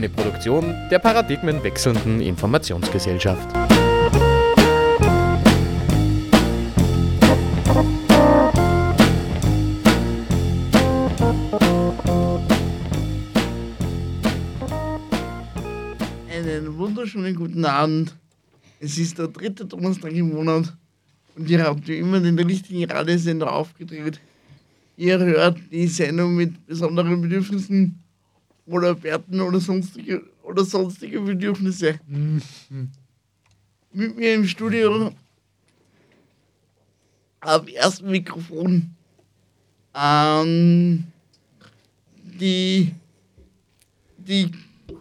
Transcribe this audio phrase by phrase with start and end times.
[0.00, 3.54] Eine Produktion der paradigmenwechselnden Informationsgesellschaft.
[16.34, 18.16] Einen wunderschönen guten Abend.
[18.80, 20.74] Es ist der dritte Donnerstag im Monat
[21.36, 24.18] und ihr habt wie immer den richtigen Radiosender aufgedreht.
[24.96, 27.99] Ihr hört die Sendung mit besonderen Bedürfnissen
[28.70, 31.98] oder Werten oder sonstige, oder sonstige Bedürfnisse.
[33.92, 35.12] Mit mir im Studio
[37.40, 38.94] am ersten Mikrofon
[39.94, 41.04] ähm,
[42.22, 42.94] die,
[44.18, 44.50] die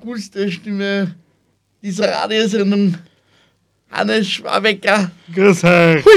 [0.02, 1.16] coolste Stimme
[1.82, 2.98] dieser Radiosendung,
[3.92, 5.12] Hannes Schwabecker.
[5.34, 6.06] Grüß euch.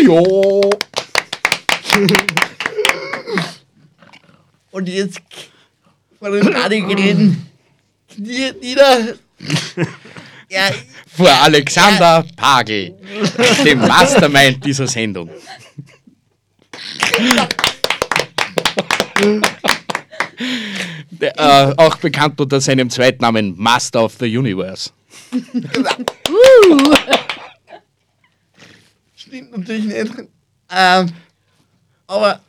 [4.70, 5.20] Und jetzt
[6.22, 7.46] vor den Radiogeräten
[8.08, 9.14] kniet nieder.
[10.48, 10.70] Ja,
[11.16, 12.94] Vor Alexander Pagel,
[13.64, 15.30] dem Mastermind dieser Sendung.
[21.10, 24.90] Der, äh, auch bekannt unter seinem Zweitnamen Master of the Universe.
[29.16, 30.12] stimmt natürlich nicht.
[30.70, 31.12] Ähm,
[32.06, 32.40] aber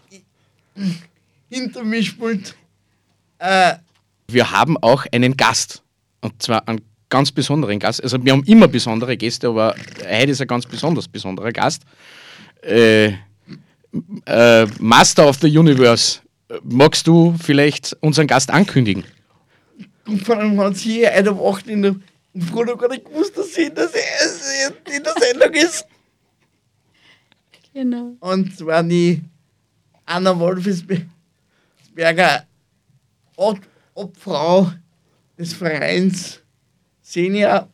[1.50, 2.54] hinter mir spult
[3.44, 3.76] äh,
[4.28, 5.84] Wir haben auch einen Gast.
[6.22, 8.02] Und zwar einen ganz besonderen Gast.
[8.02, 9.76] Also wir haben immer besondere Gäste, aber
[10.10, 11.84] heute ist ein ganz besonders besonderer Gast.
[12.62, 13.14] Äh,
[14.26, 16.20] äh, Master of the Universe.
[16.64, 19.04] Magst du vielleicht unseren Gast ankündigen?
[20.06, 21.96] und vor allem hat sie hier eine Woche in der
[22.34, 25.86] und Bruder gar nicht gewusst, dass sie in der, Se- in der Sendung ist.
[27.74, 28.16] Genau.
[28.20, 29.22] Und zwar die
[30.06, 32.46] Anna Wolfesberger,
[33.36, 34.72] Obfrau
[35.38, 36.42] des Vereins
[37.02, 37.70] Senior,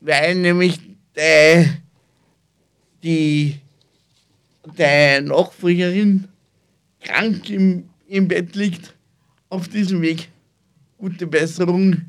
[0.00, 0.78] weil nämlich
[1.14, 1.66] der,
[3.02, 3.60] die,
[4.76, 6.28] der Nachfolgerin
[7.00, 8.94] krank im, im Bett liegt.
[9.48, 10.30] Auf diesem Weg.
[10.96, 12.06] Gute Besserung,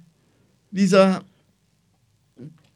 [0.72, 1.22] Lisa.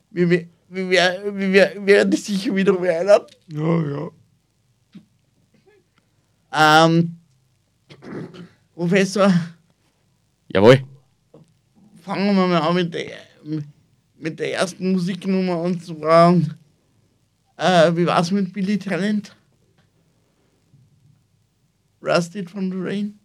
[0.10, 3.22] Wir, wir, wir, wir, wir werden dich sicher wieder erinnern.
[3.48, 4.10] Ja,
[6.52, 6.86] ja.
[6.86, 7.18] Ähm,
[8.78, 9.34] Professor,
[10.54, 10.84] Jawohl.
[12.04, 13.18] fangen wir mal an mit der,
[14.20, 16.36] mit der ersten Musiknummer und zwar,
[17.58, 19.36] äh, wie war's mit Billy Talent?
[22.04, 23.18] Rusted from the Rain?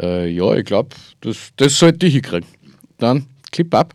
[0.00, 2.48] Äh, ja, ich glaube, das, das sollte ich hinkriegen.
[2.96, 3.94] Dann Clip ab.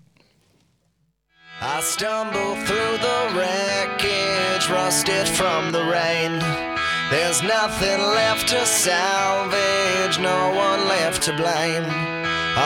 [1.59, 6.76] I stumble through the wreckage, rusted from the rain.
[7.09, 11.85] There's nothing left to salvage, no one left to blame.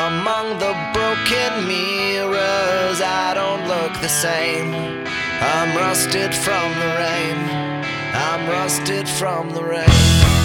[0.08, 5.06] Among the broken mirrors, I don't look the same.
[5.42, 7.38] I'm rusted from the rain.
[8.16, 10.41] I'm rusted from the rain.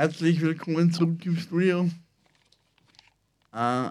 [0.00, 1.86] Herzlich willkommen zurück im Studio.
[3.52, 3.90] Äh,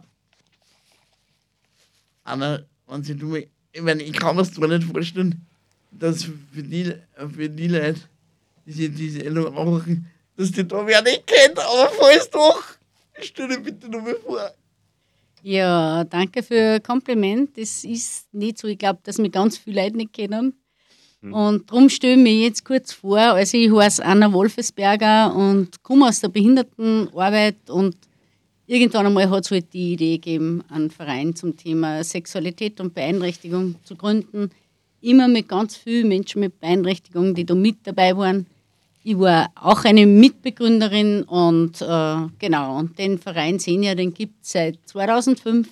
[2.23, 3.47] Anna, wenn Sie du ich,
[3.79, 5.45] meine, ich kann mir das zwar nicht vorstellen,
[5.91, 8.01] dass für die, für die Leute,
[8.65, 12.63] die sich diese Änderung anmachen, dass die da wer nicht kennt, aber falls doch,
[13.19, 14.51] stell dir bitte noch mal vor.
[15.43, 17.55] Ja, danke für Kompliment.
[17.55, 18.67] Das ist nicht so.
[18.67, 20.59] Ich glaube, dass mich ganz viele Leute nicht kennen.
[21.21, 23.19] Und darum stelle ich mich jetzt kurz vor.
[23.19, 27.69] Also, ich heiße Anna Wolfesberger und komme aus der Behindertenarbeit.
[27.69, 27.97] Und
[28.67, 33.75] irgendwann einmal hat es halt die Idee gegeben, einen Verein zum Thema Sexualität und Beeinträchtigung
[33.83, 34.49] zu gründen.
[35.01, 38.45] Immer mit ganz vielen Menschen mit Beeinträchtigung, die da mit dabei waren.
[39.03, 44.51] Ich war auch eine Mitbegründerin und äh, genau, und den Verein Senior, den gibt es
[44.51, 45.69] seit 2005.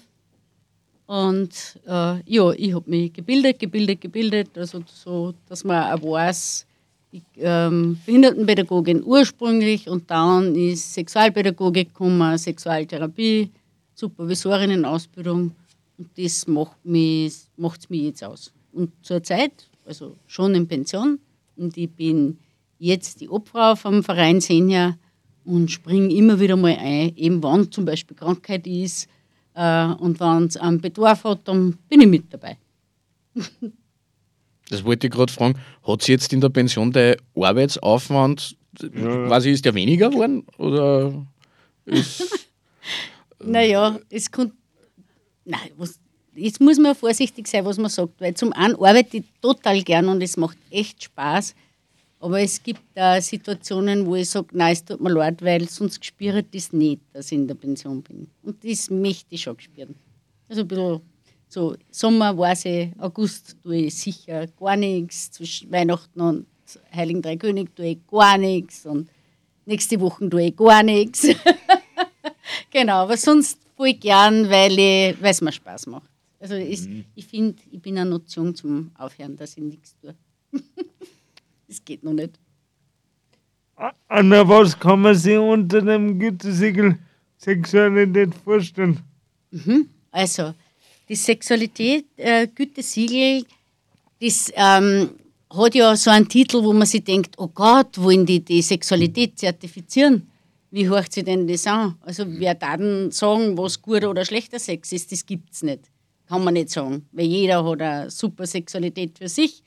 [1.07, 6.65] Und äh, ja, ich habe mich gebildet, gebildet, gebildet, also so, dass man auch weiß,
[7.12, 13.50] ich, ähm, Behindertenpädagogin ursprünglich und dann ist Sexualpädagogik gekommen, Sexualtherapie,
[13.96, 15.55] Supervisorinnen-Ausbildung
[15.98, 18.51] und das macht mich, macht's mich jetzt aus.
[18.74, 21.20] Und zurzeit, also schon in Pension
[21.55, 22.38] und ich bin
[22.79, 24.98] jetzt die Obfrau vom Verein Senior
[25.46, 29.08] und springe immer wieder mal ein, eben wann zum Beispiel Krankheit ist
[29.57, 32.57] und wenn es einen Bedarf hat, dann bin ich mit dabei.
[34.69, 35.57] Das wollte ich gerade fragen.
[35.83, 40.45] Hat sich jetzt in der Pension der Arbeitsaufwand, quasi ist der weniger geworden?
[40.57, 41.25] Oder
[41.85, 42.47] ist.
[43.39, 44.51] Naja, es kann.
[45.45, 45.99] Nein, was,
[46.33, 50.09] jetzt muss man vorsichtig sein, was man sagt, weil zum einen arbeite ich total gern
[50.09, 51.53] und es macht echt Spaß.
[52.19, 56.00] Aber es gibt da Situationen, wo ich sage, nein, es tut mir leid, weil sonst
[56.00, 58.27] gespürt ist nicht, dass ich in der Pension bin.
[58.41, 59.89] Und das möchte ich schon gespürt.
[60.50, 61.01] Also ein bisschen
[61.47, 66.45] so Sommer weiß ich, August tue ich sicher gar nichts, zwischen Weihnachten und
[66.93, 69.09] Heiligen Drei König tue ich gar nichts und
[69.65, 71.27] nächste Woche tue ich gar nichts.
[72.71, 76.09] genau, aber sonst voll gern, weil ich, es mir Spaß macht.
[76.39, 80.15] Also ich, ich finde, ich bin eine Nation zum Aufhören, dass ich nichts tue.
[81.67, 82.39] das geht noch nicht.
[84.07, 86.97] Anna, was kann man sich unter dem Gütesiegel
[87.38, 89.00] Sexualität vorstellen?
[90.12, 90.53] Also,
[91.07, 93.43] die Sexualität, äh, Gütesiegel,
[94.19, 95.12] das ähm,
[95.50, 99.38] hat ja so einen Titel, wo man sich denkt, oh Gott, wollen die die Sexualität
[99.38, 100.27] zertifizieren?
[100.71, 101.95] Wie hört sich denn das an?
[102.01, 105.91] Also, wer da denn sagen, was guter oder schlechter Sex ist, das gibt es nicht.
[106.27, 107.07] Kann man nicht sagen.
[107.12, 109.63] Weil jeder hat eine super Sexualität für sich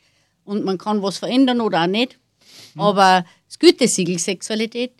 [0.51, 2.19] und man kann was verändern oder auch nicht.
[2.77, 4.93] Aber das Gütesiegel Sexualität,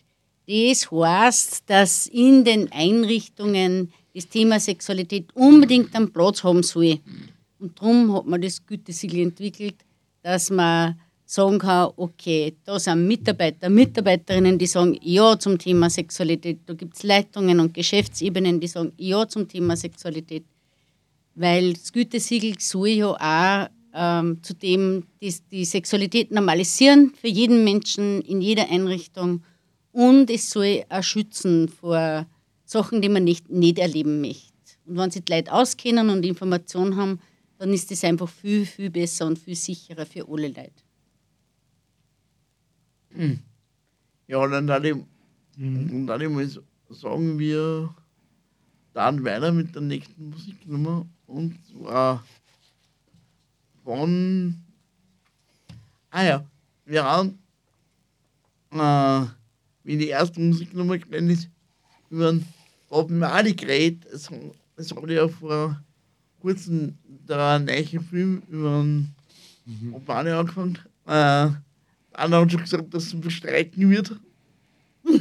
[0.47, 6.99] das heißt, dass in den Einrichtungen das Thema Sexualität unbedingt einen Platz haben soll.
[7.59, 9.75] Und darum hat man das Gütesiegel entwickelt,
[10.23, 16.59] dass man sagen kann, okay, da sind Mitarbeiter, Mitarbeiterinnen, die sagen Ja zum Thema Sexualität.
[16.65, 20.45] Da gibt es Leitungen und Geschäftsebenen, die sagen Ja zum Thema Sexualität.
[21.35, 28.21] Weil das Gütesiegel soll ja auch ähm, zudem die, die Sexualität normalisieren für jeden Menschen
[28.21, 29.43] in jeder Einrichtung
[29.91, 32.25] und es soll auch schützen vor
[32.65, 34.51] Sachen, die man nicht, nicht erleben möchte.
[34.85, 37.19] Und wenn sich die Leute auskennen und Informationen haben,
[37.57, 40.71] dann ist das einfach viel, viel besser und viel sicherer für alle Leute.
[44.27, 44.95] Ja, dann darf ich,
[45.57, 46.49] dann darf ich mal
[46.89, 47.93] sagen, wir
[48.93, 51.05] dann weiter mit der nächsten Musiknummer.
[51.27, 52.23] Und zwar
[53.83, 54.55] von.
[56.09, 56.45] Ah ja,
[56.85, 57.39] wir haben,
[58.71, 59.25] äh,
[59.83, 61.49] wie die erste Musiknummer gelernt ist,
[62.09, 62.45] über einen
[62.89, 64.05] Bob Marley geredet.
[64.11, 64.29] Es,
[64.75, 65.81] es hat ja vor
[66.41, 66.97] kurzem
[67.27, 69.15] der neue Film über einen
[69.65, 70.77] Bob Marley angefangen.
[71.07, 71.49] Äh,
[72.13, 74.11] Anna hat schon gesagt, dass sie bestreiten wird.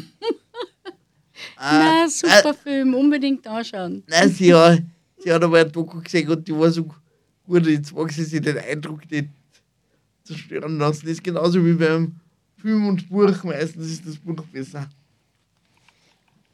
[1.57, 4.03] Na, Äh, super Film, unbedingt anschauen.
[4.09, 4.83] Nein, sie hat,
[5.19, 6.89] sie hat aber ein Doku gesehen und die war so
[7.51, 9.29] gut, jetzt mag sie sich den Eindruck nicht
[10.25, 11.03] zerstören lassen.
[11.03, 12.15] Das ist genauso wie beim
[12.57, 14.89] Film und Buch, meistens ist das Buch besser.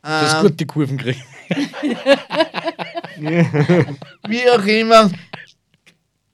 [0.03, 1.21] Das ist Ähm, gut, die Kurven kriegen.
[4.29, 5.11] Wie auch immer,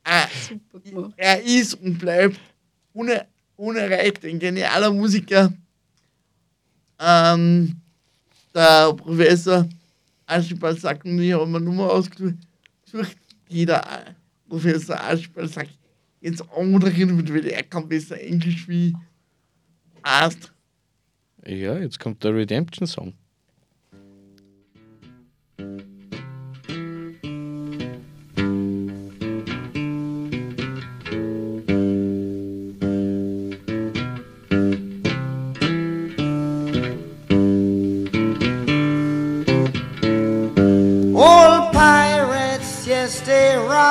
[0.05, 0.27] äh,
[0.91, 1.15] gemacht.
[1.17, 2.39] er ist und bleibt
[2.93, 3.27] une,
[3.57, 5.53] unerreicht ein genialer Musiker.
[6.99, 7.81] Ähm,
[8.55, 9.67] der Professor
[10.27, 12.37] Archibald Sack und ich haben eine Nummer ausgesucht.
[13.49, 13.83] Jeder
[14.53, 15.69] Professor Archibald Sack
[16.21, 18.95] jetzt anmoderieren wird, weil er kann besser Englisch wie
[20.03, 20.53] Arzt.
[21.47, 23.15] Ja, jetzt kommt der Redemption-Song.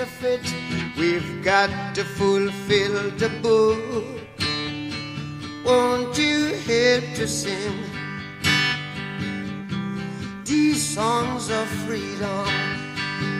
[0.00, 0.54] of it.
[0.98, 4.04] We've got to fulfill the book.
[5.64, 7.78] Won't you help to sing
[10.44, 12.46] these songs of freedom?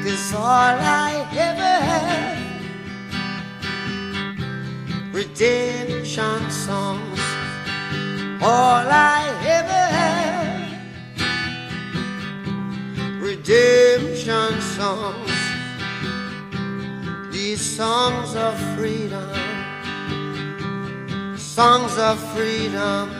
[0.04, 0.78] Cause all
[1.10, 2.38] I ever had.
[5.12, 7.20] redemption songs.
[8.42, 10.80] All I ever had.
[13.20, 15.43] redemption songs.
[17.46, 19.28] These songs of freedom,
[21.36, 23.10] songs of freedom.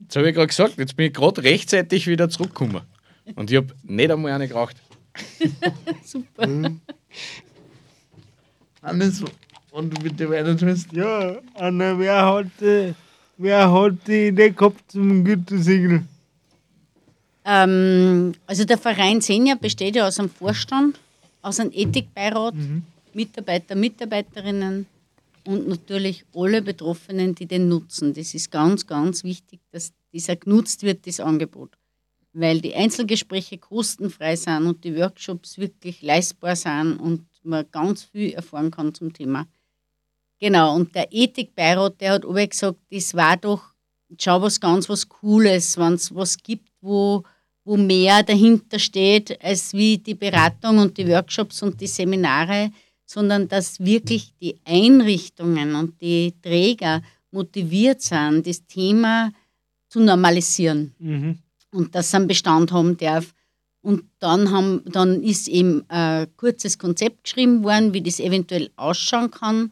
[0.00, 2.82] Jetzt habe ich gerade gesagt, jetzt bin ich gerade rechtzeitig wieder zurückgekommen.
[3.34, 4.76] Und ich habe nicht einmal eine geraucht.
[6.04, 6.70] Super.
[8.82, 9.24] Hannes,
[9.76, 10.92] und du bitte weiter tust.
[10.92, 12.94] Ja, Anna, wer hat, äh,
[13.36, 16.02] wer hat die Idee gehabt zum Gütesiegel?
[17.44, 20.98] Ähm, also der Verein Senja besteht ja aus einem Vorstand,
[21.42, 22.54] aus einem Ethikbeirat,
[23.12, 24.86] Mitarbeiter, Mitarbeiterinnen
[25.44, 28.14] und natürlich alle Betroffenen, die den nutzen.
[28.14, 31.70] Das ist ganz, ganz wichtig, dass dieser genutzt wird, das Angebot.
[32.38, 38.32] Weil die Einzelgespräche kostenfrei sind und die Workshops wirklich leistbar sind und man ganz viel
[38.32, 39.46] erfahren kann zum Thema.
[40.38, 43.62] Genau, und der Ethikbeirat, der hat aber gesagt, das war doch
[44.18, 47.22] schau was ganz was Cooles, wenn es was gibt, wo,
[47.64, 52.70] wo mehr dahinter steht, als wie die Beratung und die Workshops und die Seminare,
[53.06, 59.32] sondern dass wirklich die Einrichtungen und die Träger motiviert sind, das Thema
[59.88, 61.38] zu normalisieren Mhm.
[61.76, 63.34] Und dass es einen Bestand haben darf.
[63.82, 69.30] Und dann, haben, dann ist eben ein kurzes Konzept geschrieben worden, wie das eventuell ausschauen
[69.30, 69.70] kann.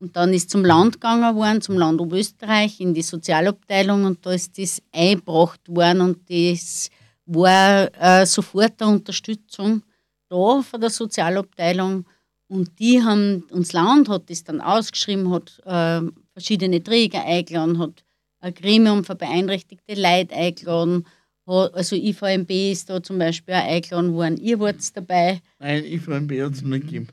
[0.00, 4.32] Und dann ist zum Land gegangen worden, zum Land Oberösterreich, in die Sozialabteilung und da
[4.32, 6.90] ist das eingebracht worden und das
[7.24, 9.82] war äh, sofort eine Unterstützung
[10.28, 12.04] da von der Sozialabteilung.
[12.48, 18.04] Und die haben, uns Land hat das dann ausgeschrieben, hat äh, verschiedene Träger eingeladen, hat
[18.40, 21.06] ein Gremium für beeinträchtigte Leute eingeladen.
[21.46, 24.36] Also IVMB ist da zum Beispiel auch eingeladen worden.
[24.38, 25.40] Ihr wart dabei.
[25.58, 27.08] Nein, ich war ein B hat es nicht gegeben.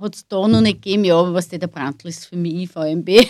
[0.00, 3.08] Hat es da noch nicht gegeben, ja, aber was der Brandl ist für mich IVMB.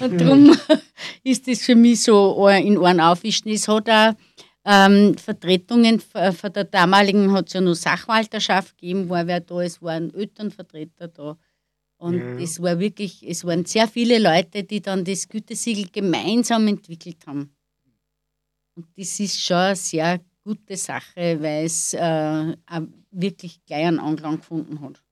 [0.00, 0.56] Und darum
[1.22, 3.48] ist das für mich so in einen Aufwischen.
[3.50, 4.14] Es hat auch
[4.64, 9.82] ähm, Vertretungen von der damaligen, hat es ja nur Sachwalterschaft gegeben, war wer da ist,
[9.82, 11.36] waren Elternvertreter da.
[11.98, 12.38] Und Ja.
[12.38, 17.54] es war wirklich, es waren sehr viele Leute, die dann das Gütesiegel gemeinsam entwickelt haben.
[18.76, 24.00] Und das ist schon eine sehr gute Sache, weil es äh, auch wirklich gleich einen
[24.00, 25.02] Anklang gefunden hat.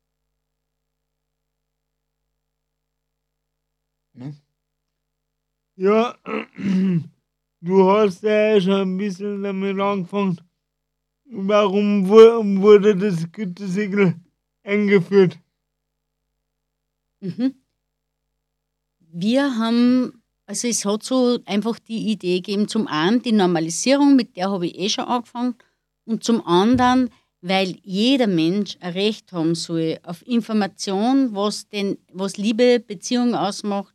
[5.77, 6.17] Ja,
[7.61, 10.41] du hast ja schon ein bisschen damit angefangen.
[11.25, 14.15] Warum wu- wurde das Gütesiegel
[14.65, 15.39] eingeführt?
[17.21, 17.55] Mhm.
[19.15, 20.22] Wir haben,
[20.53, 24.67] also es hat so einfach die Idee gegeben, zum einen die Normalisierung, mit der habe
[24.67, 25.55] ich eh schon angefangen,
[26.05, 27.09] und zum anderen,
[27.41, 33.95] weil jeder Mensch ein Recht haben soll auf Information, was, den, was Liebe, Beziehung ausmacht,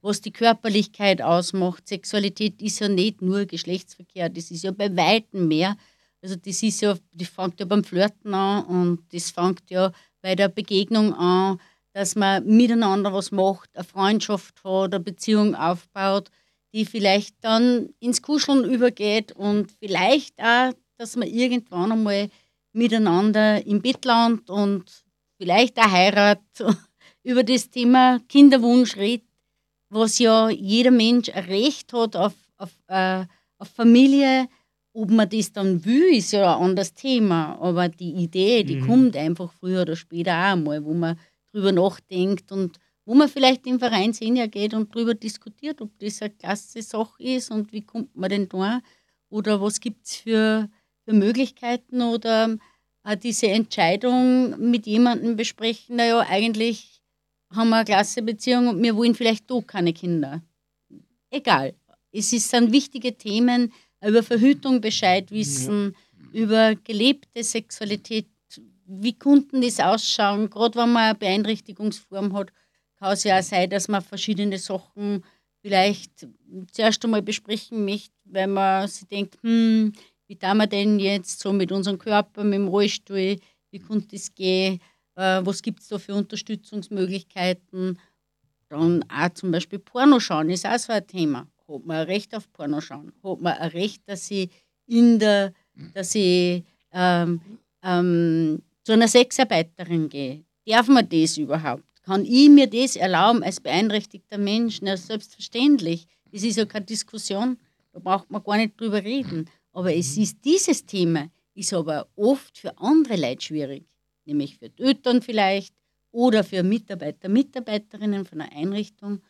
[0.00, 1.88] was die Körperlichkeit ausmacht.
[1.88, 5.76] Sexualität ist ja nicht nur Geschlechtsverkehr, das ist ja bei Weitem mehr.
[6.22, 9.90] Also das ist ja, das fängt ja beim Flirten an und das fängt ja
[10.22, 11.58] bei der Begegnung an,
[11.96, 16.28] dass man miteinander was macht, eine Freundschaft hat, eine Beziehung aufbaut,
[16.74, 22.28] die vielleicht dann ins Kuscheln übergeht und vielleicht auch, dass man irgendwann einmal
[22.74, 24.84] miteinander im Bett landet und
[25.38, 26.42] vielleicht auch heiratet,
[27.22, 29.26] über das Thema Kinderwunsch redet,
[29.88, 33.24] was ja jeder Mensch ein Recht hat auf, auf, äh,
[33.56, 34.48] auf Familie.
[34.92, 37.56] Ob man das dann will, ist ja ein anderes Thema.
[37.58, 41.18] Aber die Idee, die kommt einfach früher oder später auch einmal, wo man
[41.56, 46.20] drüber nachdenkt und wo man vielleicht im Verein Senior geht und drüber diskutiert, ob das
[46.20, 48.80] eine klasse Sache ist und wie kommt man denn da
[49.30, 50.68] oder was gibt es für,
[51.04, 52.56] für Möglichkeiten oder
[53.04, 57.00] auch diese Entscheidung mit jemandem besprechen, naja, eigentlich
[57.54, 60.42] haben wir eine klasse Beziehung und wir wollen vielleicht doch keine Kinder.
[61.30, 61.74] Egal.
[62.12, 63.72] Es ist- sind wichtige Themen,
[64.04, 65.94] über Verhütung Bescheid wissen,
[66.32, 68.26] über gelebte Sexualität,
[68.86, 72.52] wie konnten das ausschauen, gerade wenn man eine Beeinträchtigungsform hat,
[72.98, 75.24] kann es ja auch sein, dass man verschiedene Sachen
[75.60, 76.26] vielleicht
[76.72, 79.92] zuerst einmal besprechen möchte, weil man sich denkt, hm,
[80.28, 83.36] wie tun wir denn jetzt so mit unserem Körper, mit dem Rollstuhl,
[83.70, 84.80] wie konnte das gehen,
[85.16, 87.98] äh, was gibt es da für Unterstützungsmöglichkeiten.
[88.68, 91.46] Dann auch zum Beispiel Porno schauen ist auch so ein Thema.
[91.68, 93.12] Hat man ein Recht auf Porno schauen?
[93.22, 94.50] Hat man ein Recht, dass ich
[94.86, 95.52] in der,
[95.94, 97.40] dass ich ähm,
[97.82, 100.44] ähm, zu einer Sexarbeiterin gehe?
[100.64, 101.82] Darf man das überhaupt?
[102.04, 104.78] Kann ich mir das erlauben als beeinträchtigter Mensch?
[104.80, 106.06] Na, selbstverständlich.
[106.30, 107.58] Das ist ja keine Diskussion.
[107.92, 109.50] Da braucht man gar nicht drüber reden.
[109.72, 113.88] Aber es ist dieses Thema, ist aber oft für andere Leute schwierig.
[114.24, 115.74] Nämlich für Eltern vielleicht
[116.12, 119.20] oder für Mitarbeiter, Mitarbeiterinnen von einer Einrichtung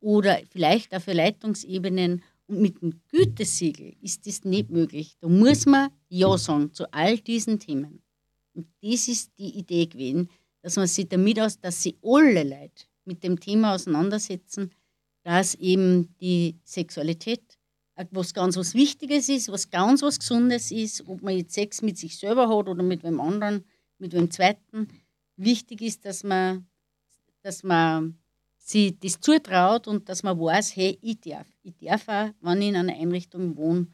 [0.00, 2.22] oder vielleicht auch für Leitungsebenen.
[2.48, 5.16] Und mit dem Gütesiegel ist das nicht möglich.
[5.20, 8.02] Da muss man Ja sagen zu all diesen Themen.
[8.56, 10.30] Und das ist die Idee gewesen,
[10.62, 14.72] dass man sich damit aus, dass sie alle Leute mit dem Thema auseinandersetzen,
[15.22, 17.42] dass eben die Sexualität
[18.10, 21.96] was ganz was Wichtiges ist, was ganz was Gesundes ist, ob man jetzt Sex mit
[21.96, 23.64] sich selber hat oder mit wem anderen,
[23.98, 24.88] mit wem zweiten.
[25.36, 26.66] Wichtig ist, dass man,
[27.42, 28.18] dass man
[28.58, 31.46] sich das zutraut und dass man weiß, hey, ich darf.
[31.62, 33.86] Ich darf auch, wenn ich in einer Einrichtung wohne,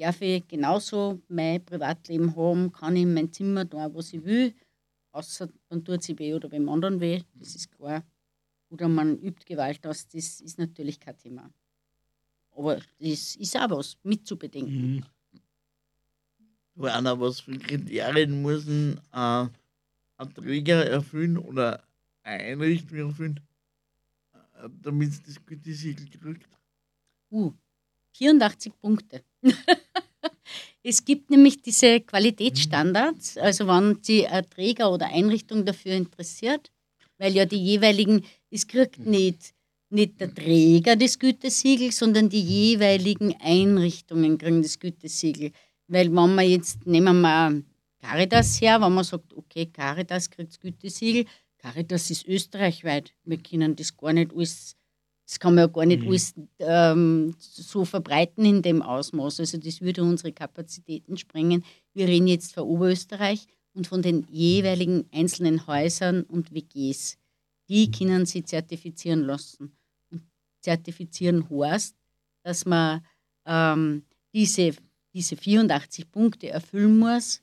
[0.00, 4.54] darf ich genauso mein Privatleben haben, kann ich in mein Zimmer da, was ich will,
[5.12, 8.02] außer man tut sich weh oder wem anderen weh, das ist klar.
[8.70, 11.50] Oder man übt Gewalt aus, das ist natürlich kein Thema.
[12.52, 15.04] Aber das ist auch was mitzubedenken.
[16.76, 19.46] Werner, was für Kriterien müssen äh,
[20.16, 21.82] ein Träger erfüllen oder
[22.22, 23.40] eine Einrichtung erfüllen,
[24.32, 26.48] äh, damit es das Gütesiegel kriegt?
[27.30, 27.52] Uh,
[28.12, 29.24] 84 Punkte.
[30.82, 36.70] es gibt nämlich diese Qualitätsstandards, also wenn sich ein Träger oder Einrichtung dafür interessiert,
[37.18, 39.52] weil ja die jeweiligen, es kriegt nicht,
[39.90, 45.52] nicht der Träger das Gütesiegel, sondern die jeweiligen Einrichtungen kriegen das Gütesiegel.
[45.88, 47.62] Weil wenn man jetzt, nehmen wir
[48.00, 51.26] Caritas her, wenn man sagt, okay, Caritas kriegt das Gütesiegel,
[51.58, 54.76] Caritas ist österreichweit, wir können das gar nicht alles
[55.30, 59.38] das kann man ja gar nicht alles ähm, so verbreiten in dem Ausmaß.
[59.38, 61.64] Also das würde unsere Kapazitäten sprengen.
[61.94, 67.16] Wir reden jetzt von Oberösterreich und von den jeweiligen einzelnen Häusern und WGs.
[67.68, 69.70] Die können sie zertifizieren lassen.
[70.10, 70.22] Und
[70.62, 71.94] zertifizieren heißt,
[72.42, 73.06] dass man
[73.46, 74.02] ähm,
[74.34, 74.72] diese,
[75.14, 77.40] diese 84 Punkte erfüllen muss.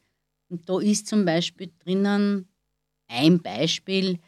[0.49, 2.49] Und da ist zum Beispiel drinnen
[3.07, 4.19] ein Beispiel,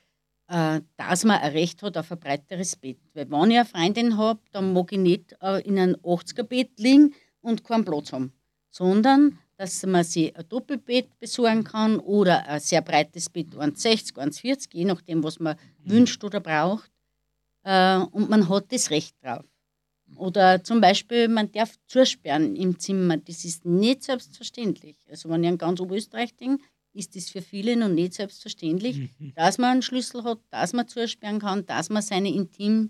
[0.49, 2.97] dass man ein Recht hat auf ein breiteres Bett.
[3.13, 7.13] Weil wenn ich eine Freundin habe, dann mag ich nicht äh, in einem 80er-Bett liegen
[7.41, 8.33] und keinen Platz haben,
[8.71, 14.69] sondern dass man sich ein Doppelbett besorgen kann oder ein sehr breites Bett, 1,60, 1,40,
[14.71, 16.89] je nachdem, was man wünscht oder braucht.
[17.63, 19.45] Äh, und man hat das Recht drauf.
[20.15, 23.17] Oder zum Beispiel, man darf zusperren im Zimmer.
[23.17, 24.97] Das ist nicht selbstverständlich.
[25.09, 29.01] Also wenn ich an ganz Oberösterreich denke, ist das für viele noch nicht selbstverständlich,
[29.35, 32.89] dass man einen Schlüssel hat, dass man zusperren kann, dass man seine Intim,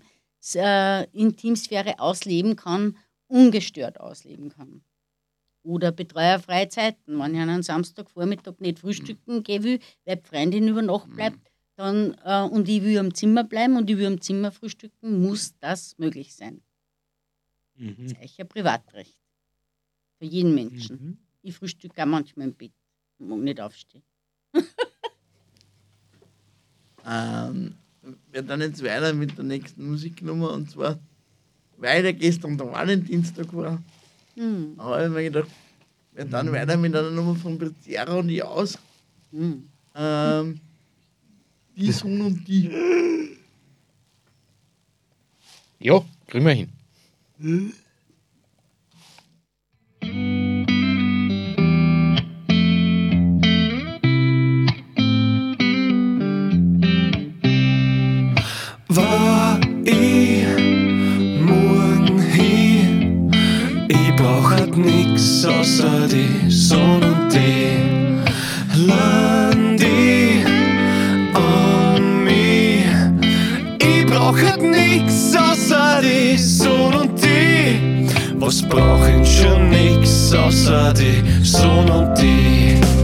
[0.54, 2.96] äh, Intimsphäre ausleben kann,
[3.28, 4.82] ungestört ausleben kann.
[5.62, 7.18] Oder betreuerfreie Zeiten.
[7.18, 11.38] Wenn ich an einem Samstagvormittag nicht frühstücken gehen will, weil die Freundin über Nacht bleibt
[11.76, 15.54] dann, äh, und ich will am Zimmer bleiben und ich will am Zimmer frühstücken, muss
[15.60, 16.62] das möglich sein.
[17.96, 19.20] Das ist eigentlich ein Privatrecht.
[20.18, 21.00] Für jeden Menschen.
[21.42, 22.72] Ich frühstücke auch manchmal im Bett.
[23.20, 24.02] Mag nicht aufstehen.
[27.06, 27.74] Ähm,
[28.32, 30.98] wir dann jetzt weiter mit der nächsten Musiknummer und zwar,
[31.76, 33.82] weil ja gestern der Valentinstag war,
[34.34, 34.74] Hm.
[34.78, 35.50] habe ich mir gedacht,
[36.12, 38.78] wir dann weiter mit einer Nummer von Bezerra und ich aus.
[39.32, 39.68] Hm.
[39.94, 40.60] Ähm,
[41.76, 42.70] die Sonne und die.
[45.78, 46.72] Ja, kriegen wir hin.
[47.38, 47.72] War
[65.40, 70.44] nix außer die Sonne und die Land ich
[71.34, 72.84] an mich.
[73.78, 78.06] Ich brauch halt nix außer die Sonne und die.
[78.34, 82.99] Was brauch ich schon nix außer die Sonne und die?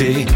[0.00, 0.30] Außer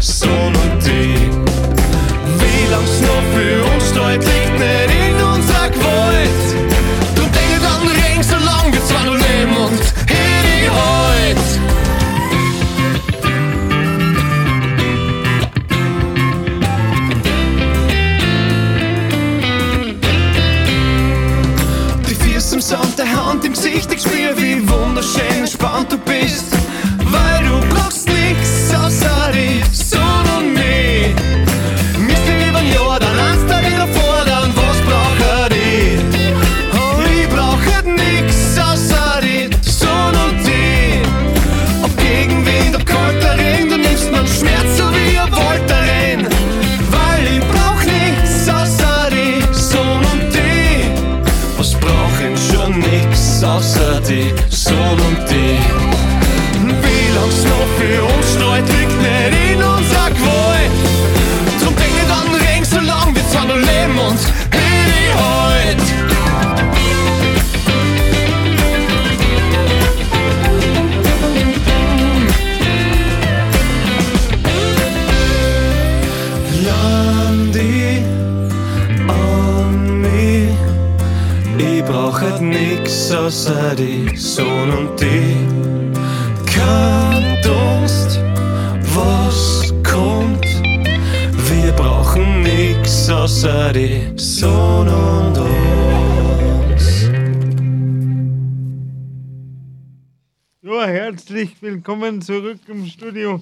[102.05, 103.41] willkommen zurück im Studio.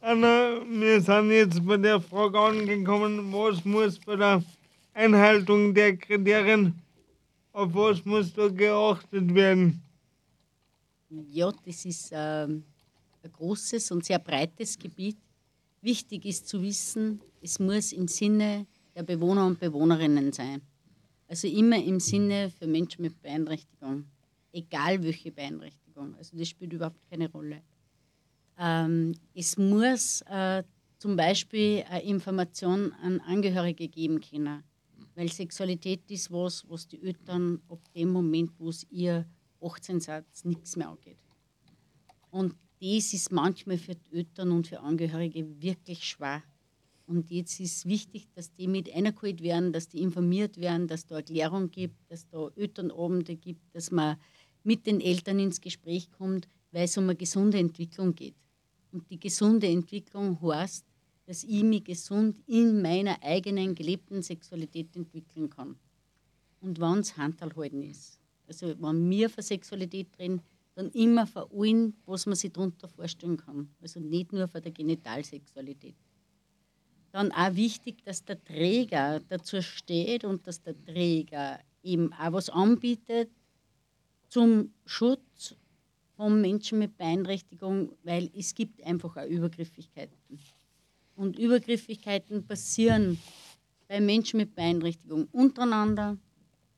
[0.00, 4.42] Anna, wir sind jetzt bei der Frage angekommen, was muss bei der
[4.94, 6.80] Einhaltung der Kriterien,
[7.52, 9.82] auf was muss da geachtet werden?
[11.30, 12.64] Ja, das ist ähm,
[13.22, 15.18] ein großes und sehr breites Gebiet.
[15.82, 20.62] wichtig ist zu wissen, es muss im Sinne der Bewohner und Bewohnerinnen sein.
[21.28, 24.06] Also immer im Sinne für Menschen mit Beeinträchtigung,
[24.50, 25.87] egal welche Beeinträchtigung.
[26.16, 27.62] Also das spielt überhaupt keine Rolle.
[28.58, 30.62] Ähm, es muss äh,
[30.98, 34.64] zum Beispiel eine Information an Angehörige geben können,
[35.14, 39.26] weil Sexualität ist was, was die Eltern ab dem Moment, wo es ihr
[39.60, 41.18] 18 sind, nichts mehr angeht.
[42.30, 46.42] Und das ist manchmal für die Eltern und für Angehörige wirklich schwer.
[47.06, 51.16] Und jetzt ist wichtig, dass die mit eingeholt werden, dass die informiert werden, dass da
[51.16, 54.18] Erklärung gibt, dass da Elternabende gibt, dass man
[54.62, 58.36] mit den Eltern ins Gespräch kommt, weil es um eine gesunde Entwicklung geht.
[58.92, 60.84] Und die gesunde Entwicklung heißt,
[61.26, 65.76] dass ich mich gesund in meiner eigenen gelebten Sexualität entwickeln kann.
[66.60, 68.18] Und wenn es Handhalten ist.
[68.46, 70.40] Also wenn wir von Sexualität reden,
[70.74, 73.68] dann immer von allem, was man sich darunter vorstellen kann.
[73.82, 75.96] Also nicht nur von der Genitalsexualität.
[77.10, 82.48] Dann auch wichtig, dass der Träger dazu steht und dass der Träger eben auch was
[82.48, 83.30] anbietet
[84.28, 85.56] zum Schutz
[86.16, 90.16] von Menschen mit Beeinträchtigung, weil es gibt einfach auch Übergriffigkeiten.
[91.14, 93.18] Und Übergriffigkeiten passieren
[93.88, 96.16] bei Menschen mit Beeinträchtigung untereinander,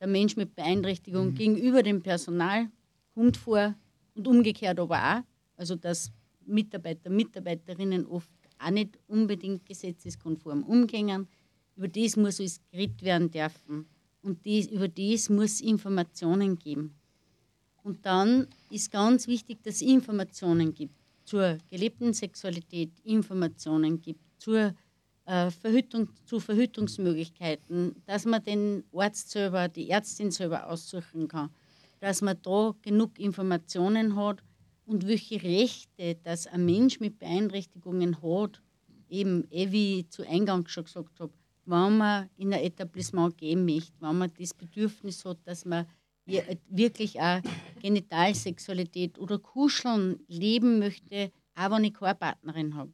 [0.00, 2.70] der Mensch mit Beeinträchtigung gegenüber dem Personal
[3.14, 3.74] kommt vor
[4.14, 5.22] und umgekehrt aber auch.
[5.56, 6.10] Also dass
[6.46, 11.28] Mitarbeiter, Mitarbeiterinnen oft auch nicht unbedingt gesetzeskonform umgehen.
[11.76, 13.86] Über das muss alles geredet werden dürfen.
[14.22, 16.94] Und das, über das muss es Informationen geben.
[17.82, 24.74] Und dann ist ganz wichtig, dass es Informationen gibt zur gelebten Sexualität, Informationen gibt zur
[25.26, 31.50] äh, Verhütung, zu Verhütungsmöglichkeiten, dass man den Arzt selber, die Ärztin selber aussuchen kann,
[32.00, 34.42] dass man da genug Informationen hat
[34.86, 38.60] und welche Rechte das ein Mensch mit Beeinträchtigungen hat,
[39.08, 41.32] eben eh wie ich zu Eingang schon gesagt habe,
[41.66, 45.86] wenn man in ein Etablissement gehen möchte, wenn man das Bedürfnis hat, dass man
[46.68, 47.40] wirklich auch
[47.80, 52.92] Genitalsexualität oder Kuscheln leben möchte, auch wenn ich keine Partnerin habe.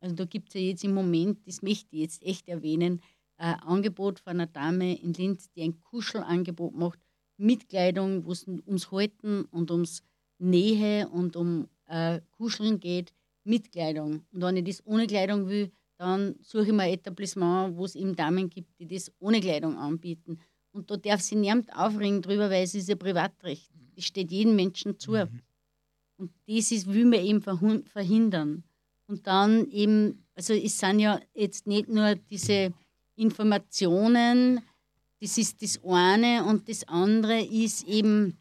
[0.00, 3.00] Also da gibt es ja jetzt im Moment, das möchte ich jetzt echt erwähnen,
[3.36, 6.98] ein Angebot von einer Dame in Linz, die ein Kuschelangebot macht
[7.36, 10.02] mit Kleidung, wo es ums Halten und ums
[10.38, 13.12] Nähe und um äh, Kuscheln geht,
[13.44, 14.24] mit Kleidung.
[14.32, 17.94] Und wenn ich das ohne Kleidung will, dann suche ich mir ein Etablissement, wo es
[17.94, 20.38] eben Damen gibt, die das ohne Kleidung anbieten.
[20.72, 23.70] Und da darf sie niemand aufregen drüber, weil es ist ein Privatrecht.
[23.96, 25.12] Das steht jedem Menschen zu.
[26.16, 28.64] Und das ist, will man eben verhindern.
[29.06, 32.72] Und dann eben, also es sind ja jetzt nicht nur diese
[33.16, 34.60] Informationen,
[35.20, 38.38] das ist das eine und das andere ist eben,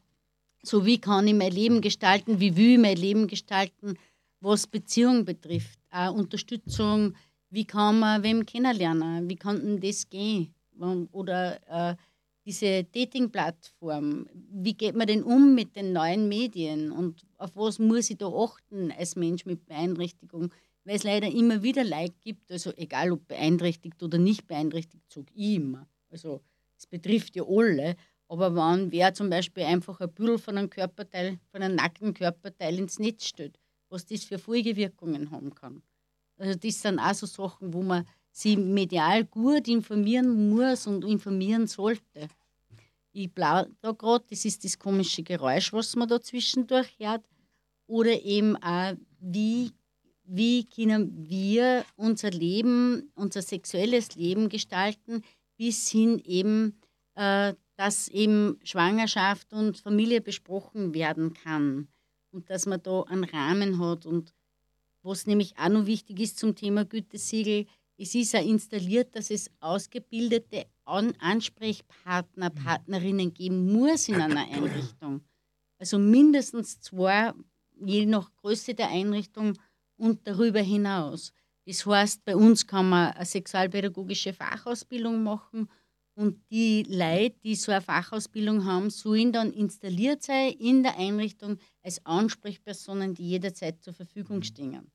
[0.61, 3.97] so wie kann ich mein Leben gestalten, wie will ich mein Leben gestalten,
[4.41, 7.15] was Beziehung betrifft, auch Unterstützung,
[7.49, 10.53] wie kann man wem kennenlernen, wie kann denn das gehen?
[11.11, 11.95] Oder äh,
[12.47, 18.09] diese Dating-Plattform, wie geht man denn um mit den neuen Medien und auf was muss
[18.09, 20.53] ich da achten als Mensch mit Beeinträchtigung?
[20.85, 25.27] Weil es leider immer wieder Leute gibt, also egal ob beeinträchtigt oder nicht beeinträchtigt, sage
[25.35, 25.89] ich immer.
[26.09, 26.39] Also
[26.77, 27.97] es betrifft ja alle,
[28.29, 32.79] aber wenn wer zum Beispiel einfach ein Büdel von einem Körperteil, von einem nackten Körperteil
[32.79, 35.83] ins Netz stellt, was das für Folgewirkungen haben kann.
[36.37, 41.67] Also das sind auch so Sachen, wo man sich medial gut informieren muss und informieren
[41.67, 42.29] sollte.
[43.11, 47.25] Ich blau da gerade, das ist das komische Geräusch, was man da zwischendurch hört.
[47.87, 49.71] Oder eben auch, wie,
[50.23, 55.23] wie können wir unser Leben, unser sexuelles Leben gestalten,
[55.57, 56.79] bis hin eben,
[57.15, 61.87] äh, dass eben Schwangerschaft und Familie besprochen werden kann.
[62.31, 64.05] Und dass man da einen Rahmen hat.
[64.05, 64.33] Und
[65.01, 67.65] was nämlich auch noch wichtig ist zum Thema Gütesiegel,
[67.97, 75.21] es ist ja installiert, dass es ausgebildete An Ansprechpartner, Partnerinnen geben muss in einer Einrichtung.
[75.79, 77.33] Also mindestens zwei,
[77.79, 79.53] je nach Größe der Einrichtung
[79.97, 81.33] und darüber hinaus.
[81.65, 85.69] Das heißt, bei uns kann man eine sexualpädagogische Fachausbildung machen
[86.17, 91.59] und die Leute, die so eine Fachausbildung haben, sollen dann installiert sein in der Einrichtung
[91.83, 94.91] als Ansprechpersonen, die jederzeit zur Verfügung stehen.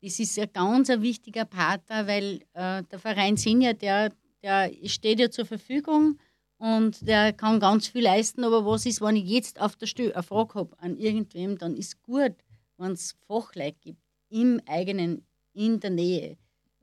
[0.00, 4.12] Das ist ein ganz ein wichtiger Part, da, weil äh, der Verein Senior, der,
[4.44, 6.18] der steht ja zur Verfügung
[6.58, 8.44] und der kann ganz viel leisten.
[8.44, 11.74] Aber was ist, wenn ich jetzt auf der Stelle eine Frage habe an irgendwem, dann
[11.74, 12.34] ist gut,
[12.76, 16.36] wenn es Fachleute gibt im eigenen, in der Nähe,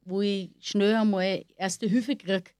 [0.03, 2.51] wo ich schnell einmal erste Hilfe kriege,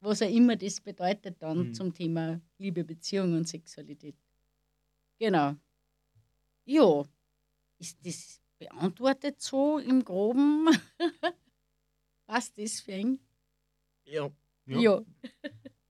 [0.00, 4.14] was auch immer das bedeutet dann zum Thema Liebe, Beziehung und Sexualität.
[5.18, 5.56] Genau.
[6.64, 7.02] Ja,
[7.80, 10.68] ist das beantwortet so im Groben.
[12.26, 13.18] Was das für ein?
[14.10, 14.30] Ja.
[14.66, 14.80] Ja.
[14.80, 15.00] Ja.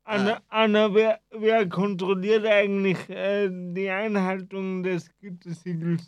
[0.05, 6.03] Anna, Anna wer, wer kontrolliert eigentlich äh, die Einhaltung des Gütesiegels?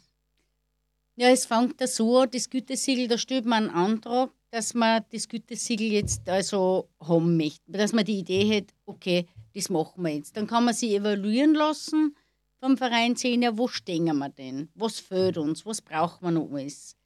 [1.16, 5.04] Ja, es fängt da so an, das Gütesiegel, da stellt man einen Antrag, dass man
[5.12, 7.70] das Gütesiegel jetzt also haben möchte.
[7.70, 10.34] Dass man die Idee hat, okay, das machen wir jetzt.
[10.36, 12.16] Dann kann man sich evaluieren lassen
[12.58, 14.70] vom Verein sehen, ja, wo stehen wir denn?
[14.74, 15.66] Was fehlt uns?
[15.66, 16.96] Was braucht man noch alles?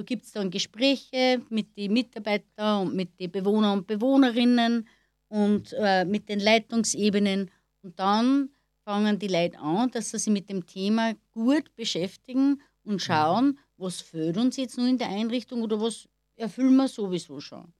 [0.00, 4.88] Da gibt es dann Gespräche mit den Mitarbeitern und mit den Bewohnern und Bewohnerinnen
[5.28, 7.50] und äh, mit den Leitungsebenen.
[7.82, 8.48] Und dann
[8.82, 14.00] fangen die Leute an, dass sie sich mit dem Thema gut beschäftigen und schauen, was
[14.00, 17.70] fehlt uns jetzt nur in der Einrichtung oder was erfüllen wir sowieso schon.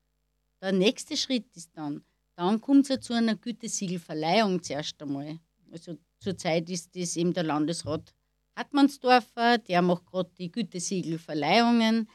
[0.61, 2.05] Der nächste Schritt ist dann,
[2.37, 5.39] dann kommt es ja zu einer Gütesiegelverleihung zuerst einmal.
[5.73, 8.13] Also zurzeit ist das eben der Landesrat
[8.61, 12.09] Hartmannsdorfer, der macht gerade die Gütesiegelverleihungen,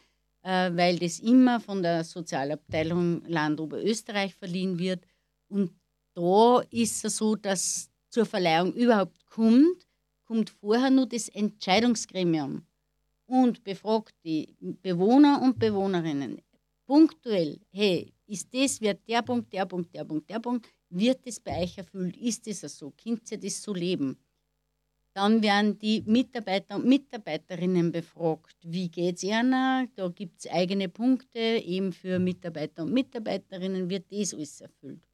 [0.43, 5.03] äh, weil das immer von der Sozialabteilung Land Oberösterreich verliehen wird.
[5.47, 5.71] Und
[6.13, 9.87] da ist es so, dass zur Verleihung überhaupt kommt,
[10.23, 12.65] kommt vorher nur das Entscheidungsgremium
[13.25, 16.41] und befragt die Bewohner und Bewohnerinnen
[16.85, 21.39] punktuell, hey, ist das, wird der Punkt, der Punkt, der Punkt, der Punkt, wird das
[21.39, 22.15] bei euch erfüllt?
[22.17, 22.91] Ist das so?
[22.91, 24.17] Könnt ihr das so leben?
[25.15, 28.57] Dann werden die Mitarbeiter und Mitarbeiterinnen befragt.
[28.63, 29.87] Wie geht es ihnen?
[29.95, 35.07] Da gibt es eigene Punkte, eben für Mitarbeiter und Mitarbeiterinnen wird das alles erfüllt.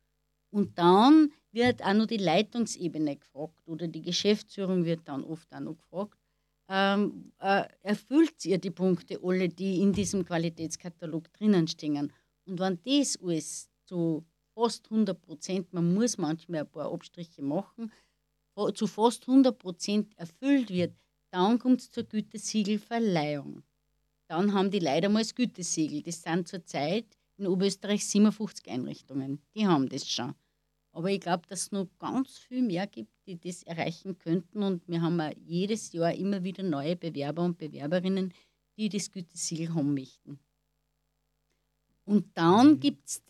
[0.49, 5.59] Und dann wird auch noch die Leitungsebene gefragt oder die Geschäftsführung wird dann oft auch
[5.59, 6.17] noch gefragt.
[6.67, 12.11] Ähm, äh, erfüllt ihr die Punkte alle, die in diesem Qualitätskatalog drinnen stehen?
[12.45, 14.25] Und wenn das alles zu
[14.55, 17.91] fast 100 Prozent, man muss manchmal ein paar Abstriche machen,
[18.73, 20.93] zu fast 100 Prozent erfüllt wird,
[21.31, 23.63] dann kommt es zur Gütesiegelverleihung.
[24.27, 26.01] Dann haben die leider mal das Gütesiegel.
[26.01, 27.05] Das sind zurzeit
[27.37, 29.41] in Oberösterreich 57 Einrichtungen.
[29.55, 30.35] Die haben das schon.
[30.93, 34.63] Aber ich glaube, dass es noch ganz viel mehr gibt, die das erreichen könnten.
[34.63, 38.33] Und wir haben auch jedes Jahr immer wieder neue Bewerber und Bewerberinnen,
[38.77, 40.39] die das Gütesiegel haben möchten.
[42.03, 43.21] Und dann gibt es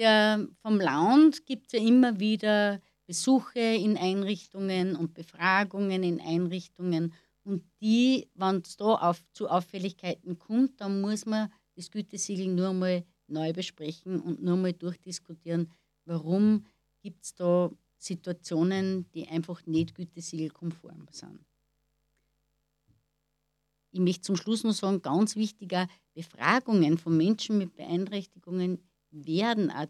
[0.61, 2.81] vom Land gibt's ja immer wieder
[3.11, 7.11] Besuche in Einrichtungen und Befragungen in Einrichtungen.
[7.43, 12.71] Und die, wenn es da auf, zu Auffälligkeiten kommt, dann muss man das Gütesiegel nur
[12.71, 15.69] mal neu besprechen und nur mal durchdiskutieren,
[16.05, 16.65] warum
[17.01, 21.41] gibt es da Situationen, die einfach nicht gütesiegelkonform sind.
[23.91, 29.87] Ich möchte zum Schluss noch sagen, ganz wichtiger, Befragungen von Menschen mit Beeinträchtigungen werden auch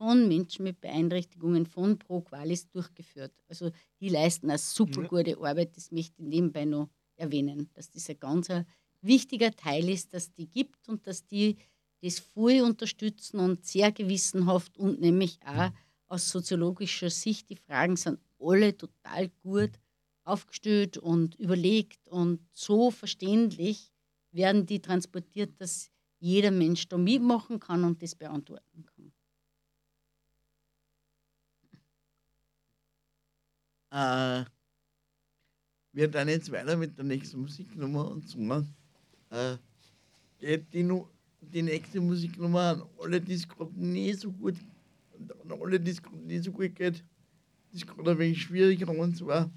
[0.00, 3.34] von Menschen mit Beeinträchtigungen von Pro Qualis durchgeführt.
[3.48, 3.70] Also
[4.00, 8.18] die leisten eine super gute Arbeit, das möchte ich nebenbei noch erwähnen, dass das ein
[8.18, 8.48] ganz
[9.02, 11.58] wichtiger Teil ist, dass die gibt und dass die
[12.02, 15.70] das voll unterstützen und sehr gewissenhaft und nämlich auch
[16.06, 19.72] aus soziologischer Sicht, die Fragen sind alle total gut
[20.24, 23.92] aufgestellt und überlegt und so verständlich
[24.32, 28.99] werden die transportiert, dass jeder Mensch da mitmachen kann und das beantworten kann.
[33.90, 34.44] Äh,
[35.92, 38.64] wir dann jetzt weiter mit der nächsten Musiknummer und zwar
[39.30, 39.56] äh,
[40.38, 40.88] geht die,
[41.40, 44.54] die nächste Musiknummer an alle, die es gerade nicht so gut
[45.42, 47.04] an alle, die es gerade nicht so gut geht,
[47.72, 49.50] die es gerade ein wenig schwierig haben und zwar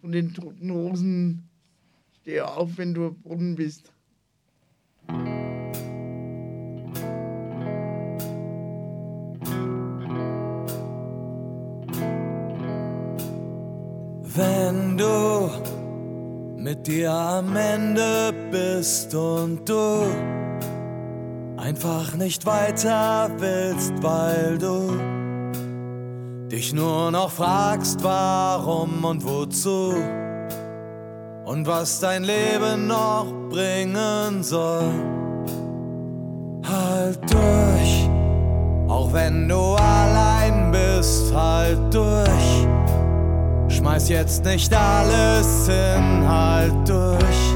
[0.00, 1.48] von den Toten Rosen
[2.20, 3.92] Steh auf, wenn du am Boden bist.
[16.68, 20.02] Mit dir am Ende bist und du
[21.56, 24.90] einfach nicht weiter willst, weil du
[26.50, 29.94] dich nur noch fragst, warum und wozu
[31.46, 34.92] und was dein Leben noch bringen soll.
[36.66, 38.10] Halt durch,
[38.88, 42.27] auch wenn du allein bist, halt durch.
[43.78, 47.54] Schmeiß jetzt nicht alles hin, halt durch.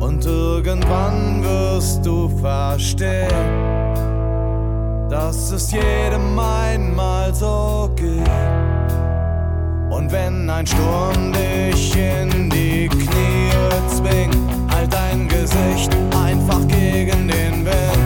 [0.00, 3.28] Und irgendwann wirst du verstehen,
[5.08, 8.28] dass es jedem einmal so geht.
[9.88, 13.50] Und wenn ein Sturm dich in die Knie
[13.88, 14.36] zwingt,
[14.70, 15.90] halt dein Gesicht
[16.22, 18.01] einfach gegen den Wind.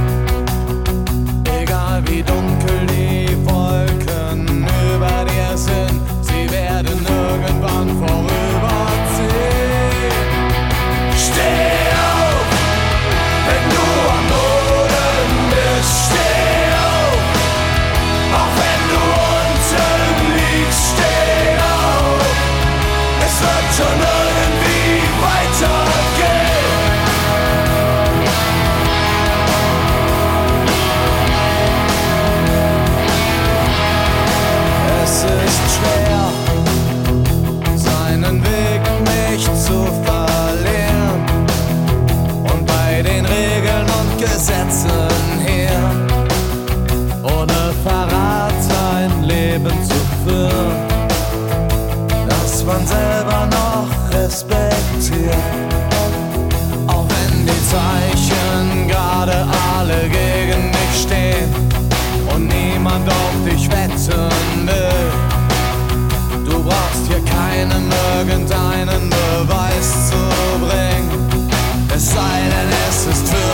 [68.28, 70.16] irgendeinen Beweis zu
[70.60, 71.48] bringen.
[71.94, 73.45] Es sei denn, es ist für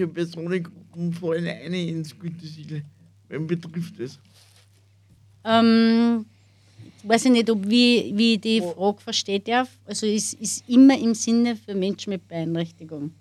[0.00, 2.82] welche Personengruppen fallen eine ins Gütesiegel?
[3.28, 4.18] Wen betrifft es?
[5.44, 6.24] Ähm,
[7.02, 9.68] weiß ich nicht, ob wie, wie ich die Frage versteht darf.
[9.84, 13.12] Also es ist immer im Sinne für Menschen mit Beeinträchtigung.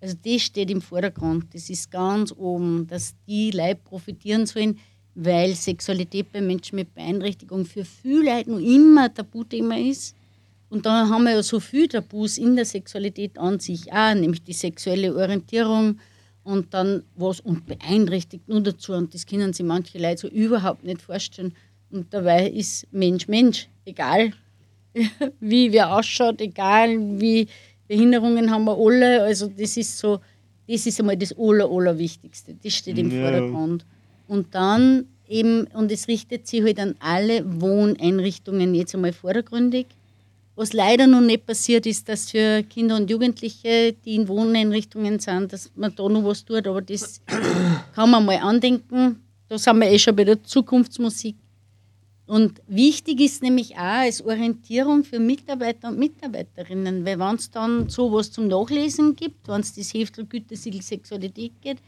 [0.00, 1.46] Also das steht im Vordergrund.
[1.54, 4.78] Das ist ganz oben, dass die Leute profitieren sollen,
[5.14, 10.14] weil Sexualität bei Menschen mit Beeinträchtigung für viele Leute noch immer Tabuthema ist.
[10.68, 14.42] Und dann haben wir ja so viele Tabus in der Sexualität an sich auch, nämlich
[14.42, 15.98] die sexuelle Orientierung
[16.46, 18.92] und dann was und beeinträchtigt nur dazu.
[18.92, 21.52] Und das können sich manche Leute so überhaupt nicht vorstellen.
[21.90, 24.32] Und dabei ist Mensch Mensch, egal
[25.40, 27.48] wie wer ausschaut, egal wie
[27.88, 29.24] Behinderungen haben wir alle.
[29.24, 30.20] Also das ist so,
[30.68, 32.54] das ist einmal das Aller, Allerwichtigste.
[32.62, 33.22] Das steht im Ja.
[33.22, 33.84] Vordergrund.
[34.28, 39.86] Und dann eben, und es richtet sich halt an alle Wohneinrichtungen jetzt einmal vordergründig.
[40.56, 45.52] Was leider noch nicht passiert ist, dass für Kinder und Jugendliche, die in Wohneinrichtungen sind,
[45.52, 47.20] dass man da noch was tut, aber das
[47.94, 49.22] kann man mal andenken.
[49.48, 51.36] Da sind wir eh schon bei der Zukunftsmusik.
[52.26, 57.88] Und wichtig ist nämlich auch als Orientierung für Mitarbeiter und Mitarbeiterinnen, weil wenn es dann
[57.90, 61.78] sowas zum Nachlesen gibt, wenn es das Heftel Gütesiegel Sexualität geht,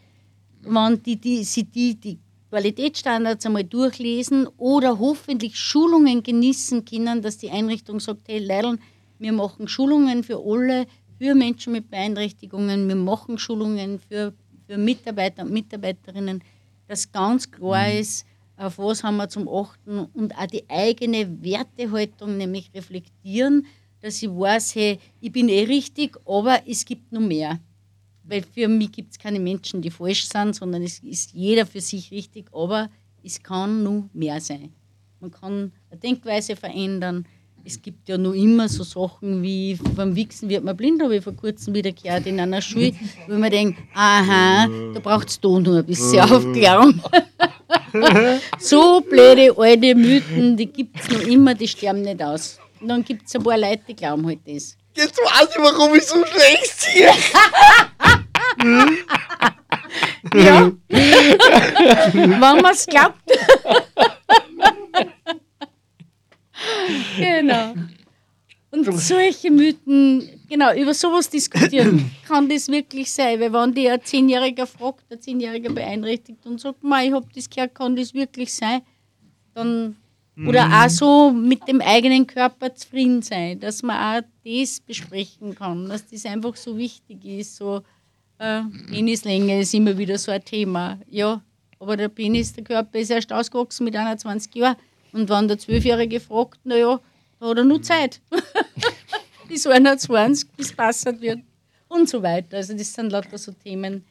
[0.60, 2.18] wenn die, die, sie die, die
[2.50, 8.78] Qualitätsstandards einmal durchlesen oder hoffentlich Schulungen genießen können, dass die Einrichtung sagt, hey Leidl,
[9.18, 10.86] wir machen Schulungen für alle,
[11.18, 14.32] für Menschen mit Beeinträchtigungen, wir machen Schulungen für,
[14.66, 16.42] für Mitarbeiter und Mitarbeiterinnen,
[16.86, 18.24] dass ganz klar ist,
[18.56, 23.66] auf was haben wir zum Achten und auch die eigene Wertehaltung nämlich reflektieren,
[24.00, 27.60] dass ich weiß, hey, ich bin eh richtig, aber es gibt noch mehr.
[28.28, 31.80] Weil für mich gibt es keine Menschen, die falsch sind, sondern es ist jeder für
[31.80, 32.90] sich richtig, aber
[33.24, 34.72] es kann noch mehr sein.
[35.20, 37.26] Man kann eine Denkweise verändern.
[37.64, 41.24] Es gibt ja noch immer so Sachen wie beim Wichsen wird man blind, habe ich
[41.24, 42.92] vor kurzem wieder gehört in einer Schule,
[43.26, 47.02] wo man denkt, aha, da braucht es da nur ein bisschen Aufklärung.
[48.58, 52.58] so blöde alte Mythen, die gibt es noch immer, die sterben nicht aus.
[52.80, 54.76] Und dann gibt es ein paar Leute, die glauben halt das.
[54.94, 57.10] Jetzt weiß ich, warum ich so schlecht sehe.
[60.34, 60.72] Ja.
[62.12, 63.22] Wenn man es glaubt.
[67.16, 67.74] genau.
[68.70, 73.40] Und solche Mythen, genau, über sowas diskutieren, kann das wirklich sein?
[73.40, 77.48] Weil wenn die ein Zehnjähriger fragt, ein Zehnjähriger beeinträchtigt und sagt, "Ma, ich habe das
[77.48, 78.82] gehört, kann das wirklich sein?
[79.54, 79.96] Dann,
[80.46, 85.88] oder auch so mit dem eigenen Körper zufrieden sein, dass man auch das besprechen kann,
[85.88, 87.82] dass das einfach so wichtig ist, so
[88.38, 90.98] äh, Penislänge ist immer wieder so ein Thema.
[91.08, 91.42] Ja,
[91.78, 94.76] aber der Penis, der Körper ist erst ausgewachsen mit 21 Jahren.
[95.12, 97.00] Und wenn der Zwölfjährige fragt, naja,
[97.40, 98.20] da hat er nur Zeit.
[99.48, 101.40] bis 21, bis passend wird.
[101.88, 102.58] Und so weiter.
[102.58, 104.04] Also das sind lauter so Themen,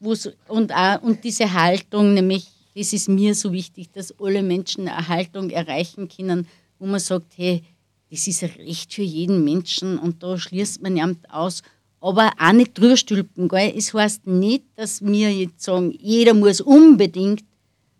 [0.00, 5.08] und, auch, und diese Haltung, nämlich, das ist mir so wichtig, dass alle Menschen eine
[5.08, 6.46] Haltung erreichen können,
[6.78, 7.64] wo man sagt, hey,
[8.10, 11.62] das ist ein Recht für jeden Menschen und da schließt man niemand aus.
[12.00, 13.48] Aber auch nicht drüber stülpen.
[13.48, 13.72] Gell?
[13.76, 17.44] Es heißt nicht, dass wir jetzt sagen, jeder muss unbedingt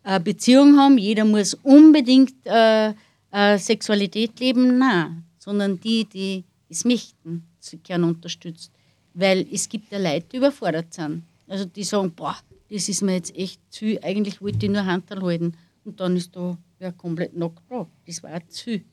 [0.03, 2.95] eine Beziehung haben, jeder muss unbedingt äh,
[3.31, 4.79] äh, Sexualität leben.
[4.79, 8.73] Nein, sondern die, die es möchten, sie gerne unterstützt.
[9.15, 11.25] Weil es gibt ja Leute, die überfordert sind.
[11.49, 12.37] Also die sagen, boah,
[12.71, 15.55] das ist mir jetzt echt zu eigentlich wollte ich nur Handel halten.
[15.85, 17.87] Und dann ist da wer komplett nackt da.
[18.07, 18.85] Das war zu viel.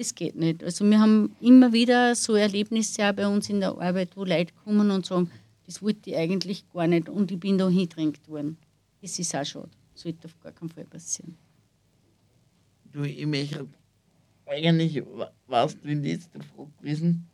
[0.00, 0.64] Das geht nicht.
[0.64, 4.50] Also wir haben immer wieder so Erlebnisse auch bei uns in der Arbeit, wo Leute
[4.64, 5.30] kommen und sagen,
[5.66, 8.56] das wollte ich eigentlich gar nicht und ich bin da hingedrängt worden.
[9.02, 9.68] Das ist auch schade.
[9.94, 11.36] Sollte auf gar keinen Fall passieren.
[12.90, 13.66] Du, ich möchte
[14.46, 17.26] eigentlich, wa- warst du die letzte Frage gewesen,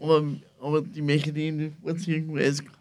[0.00, 0.24] aber,
[0.60, 2.72] aber die möchte ich nicht vorziehen, weil es, weil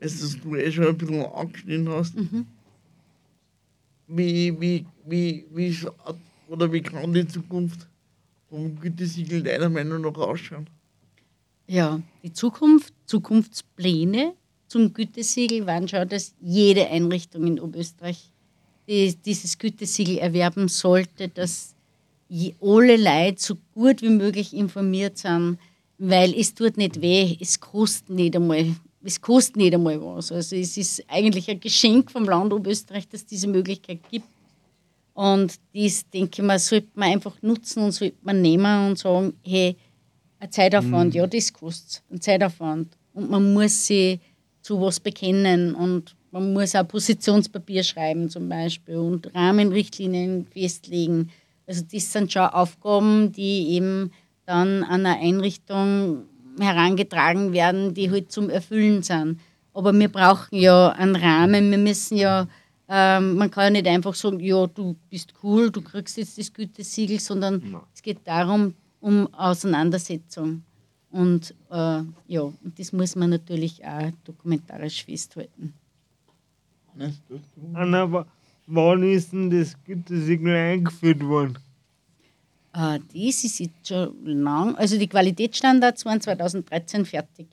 [0.00, 2.14] es das du eh schon ein bisschen angeschnitten hast.
[4.08, 7.86] Wie, wie, wie, wie schaut oder wie kann die Zukunft
[8.48, 10.68] vom Gütesiegel deiner Meinung nach ausschauen?
[11.66, 14.34] Ja, die Zukunft, Zukunftspläne
[14.68, 18.30] zum Gütesiegel waren schon, dass jede Einrichtung in Oberösterreich
[18.88, 21.74] die, dieses Gütesiegel erwerben sollte, dass
[22.60, 25.58] alle Leute so gut wie möglich informiert sind,
[25.98, 30.32] weil es tut nicht weh, es kostet nicht einmal, es kostet nicht einmal was.
[30.32, 34.26] Also es ist eigentlich ein Geschenk vom Land Oberösterreich, dass es diese Möglichkeit gibt.
[35.16, 39.32] Und das, denke ich mal, sollte man einfach nutzen und sollte man nehmen und sagen,
[39.42, 39.74] hey,
[40.38, 42.98] ein Zeitaufwand, ja, das kostet einen Zeitaufwand.
[43.14, 44.20] Und man muss sich
[44.60, 51.30] zu was bekennen und man muss auch Positionspapier schreiben zum Beispiel und Rahmenrichtlinien festlegen.
[51.66, 54.12] Also das sind schon Aufgaben, die eben
[54.44, 56.24] dann an eine Einrichtung
[56.60, 59.40] herangetragen werden, die halt zum Erfüllen sind.
[59.72, 62.48] Aber wir brauchen ja einen Rahmen, wir müssen ja,
[62.88, 66.52] ähm, man kann ja nicht einfach sagen, ja, du bist cool, du kriegst jetzt das
[66.52, 67.60] Gütesiegel, sondern
[67.94, 70.62] es geht darum, um Auseinandersetzung.
[71.10, 75.72] Und äh, ja, und das muss man natürlich auch dokumentarisch festhalten.
[77.74, 78.26] Anna, wa-
[78.66, 81.58] wann ist denn das Gütesiegel eingeführt worden?
[82.74, 84.74] Äh, das ist jetzt schon lang.
[84.76, 87.46] Also die Qualitätsstandards waren 2013 fertig.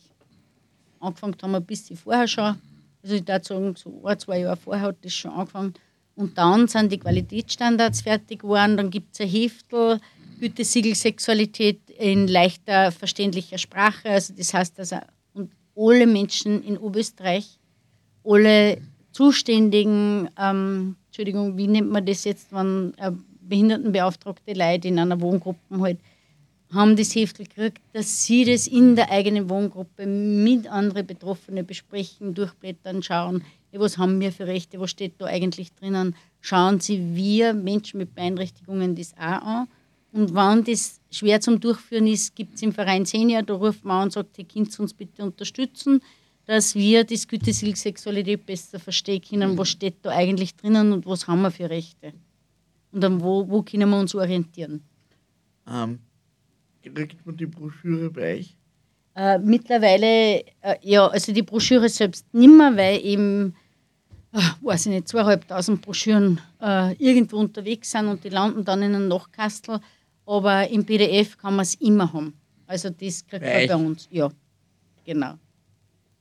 [1.00, 2.56] Angefangen haben wir ein bisschen vorher schon.
[3.04, 5.74] Also ich würde sagen, so ein, zwei Jahre vorher hat das schon angefangen.
[6.16, 8.78] Und dann sind die Qualitätsstandards fertig geworden.
[8.78, 10.00] Dann gibt es ein Heftel,
[10.40, 14.10] Gütesiegel Sexualität in leichter verständlicher Sprache.
[14.10, 14.94] Also das heißt, dass
[15.34, 17.60] und alle Menschen in Oberösterreich,
[18.24, 18.78] alle
[19.12, 25.60] zuständigen, ähm, Entschuldigung, wie nennt man das jetzt, wenn äh, behindertenbeauftragte Leute in einer Wohngruppe
[25.80, 26.00] halt
[26.74, 32.34] haben das Heftel gekriegt, dass sie das in der eigenen Wohngruppe mit anderen Betroffenen besprechen,
[32.34, 36.16] durchblättern, schauen, was haben wir für Rechte, was steht da eigentlich drinnen.
[36.42, 39.68] Schauen Sie wir Menschen mit Beeinträchtigungen das auch an.
[40.12, 43.98] Und wenn das schwer zum Durchführen ist, gibt es im Verein Senior, da ruft man
[43.98, 46.02] an und sagt, ihr könnt uns bitte unterstützen,
[46.46, 51.28] dass wir das Gütesiegel Sexualität besser verstehen können, was steht da eigentlich drinnen und was
[51.28, 52.14] haben wir für Rechte.
[52.92, 54.84] Und dann wo, wo können wir uns orientieren.
[55.68, 55.98] Ähm,
[56.90, 58.56] kriegt man die Broschüre bei euch?
[59.16, 63.56] Äh, mittlerweile, äh, ja, also die Broschüre selbst nimmer, weil eben,
[64.34, 68.96] äh, weiß ich nicht, zweieinhalbtausend Broschüren äh, irgendwo unterwegs sind und die landen dann in
[68.96, 69.80] einem Nachkastel.
[70.26, 72.34] Aber im PDF kann man es immer haben.
[72.66, 74.08] Also das kriegt Bei man bei uns.
[74.10, 74.30] Ja,
[75.06, 75.36] genau.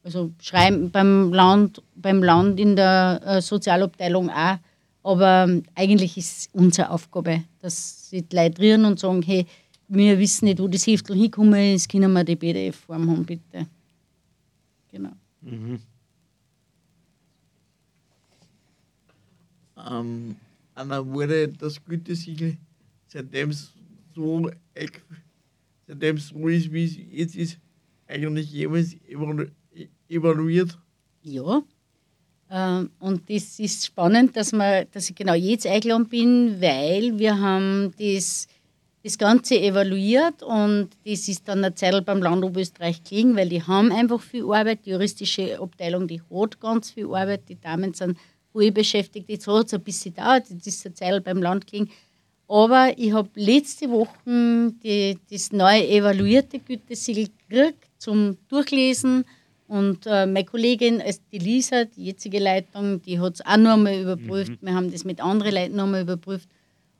[0.04, 4.58] Also schreiben beim Land, beim Land in der äh, Sozialabteilung auch.
[5.04, 9.46] Aber ähm, eigentlich ist es unsere Aufgabe, dass sie die Leute und sagen, hey,
[9.94, 13.66] wir wissen nicht, wo das Heftel hinkommen ist, können wir die PDF-Form haben, bitte.
[14.90, 15.12] Genau.
[19.76, 20.36] Ähm,
[20.74, 22.56] Anna, wurde das Gütesiegel,
[23.06, 23.72] seitdem es
[24.14, 24.50] so,
[25.86, 27.58] seitdem es so ist, wie es jetzt ist,
[28.06, 29.46] eigentlich jemals evalu
[30.08, 30.78] evaluiert?
[31.22, 31.62] Ja.
[32.50, 37.38] Ähm, und das ist spannend, dass, wir, dass ich genau jetzt eingeladen bin, weil wir
[37.38, 38.46] haben das,
[39.04, 43.62] das Ganze evaluiert und das ist dann eine Zeit beim Land Oberösterreich gelegen, weil die
[43.62, 44.86] haben einfach viel Arbeit.
[44.86, 47.48] Die juristische Abteilung, die hat ganz viel Arbeit.
[47.48, 48.16] Die Damen sind
[48.52, 49.28] voll beschäftigt.
[49.28, 51.90] Jetzt hat es ein bisschen gedauert, jetzt ist eine Zeit beim Land gelegen.
[52.46, 59.24] Aber ich habe letzte Woche die, das neue evaluierte Gütesiegel gekriegt zum Durchlesen.
[59.68, 63.72] Und äh, meine Kollegin, also die Lisa, die jetzige Leitung, die hat es auch noch
[63.72, 64.52] einmal überprüft.
[64.60, 66.48] Wir haben das mit anderen Leuten noch einmal überprüft.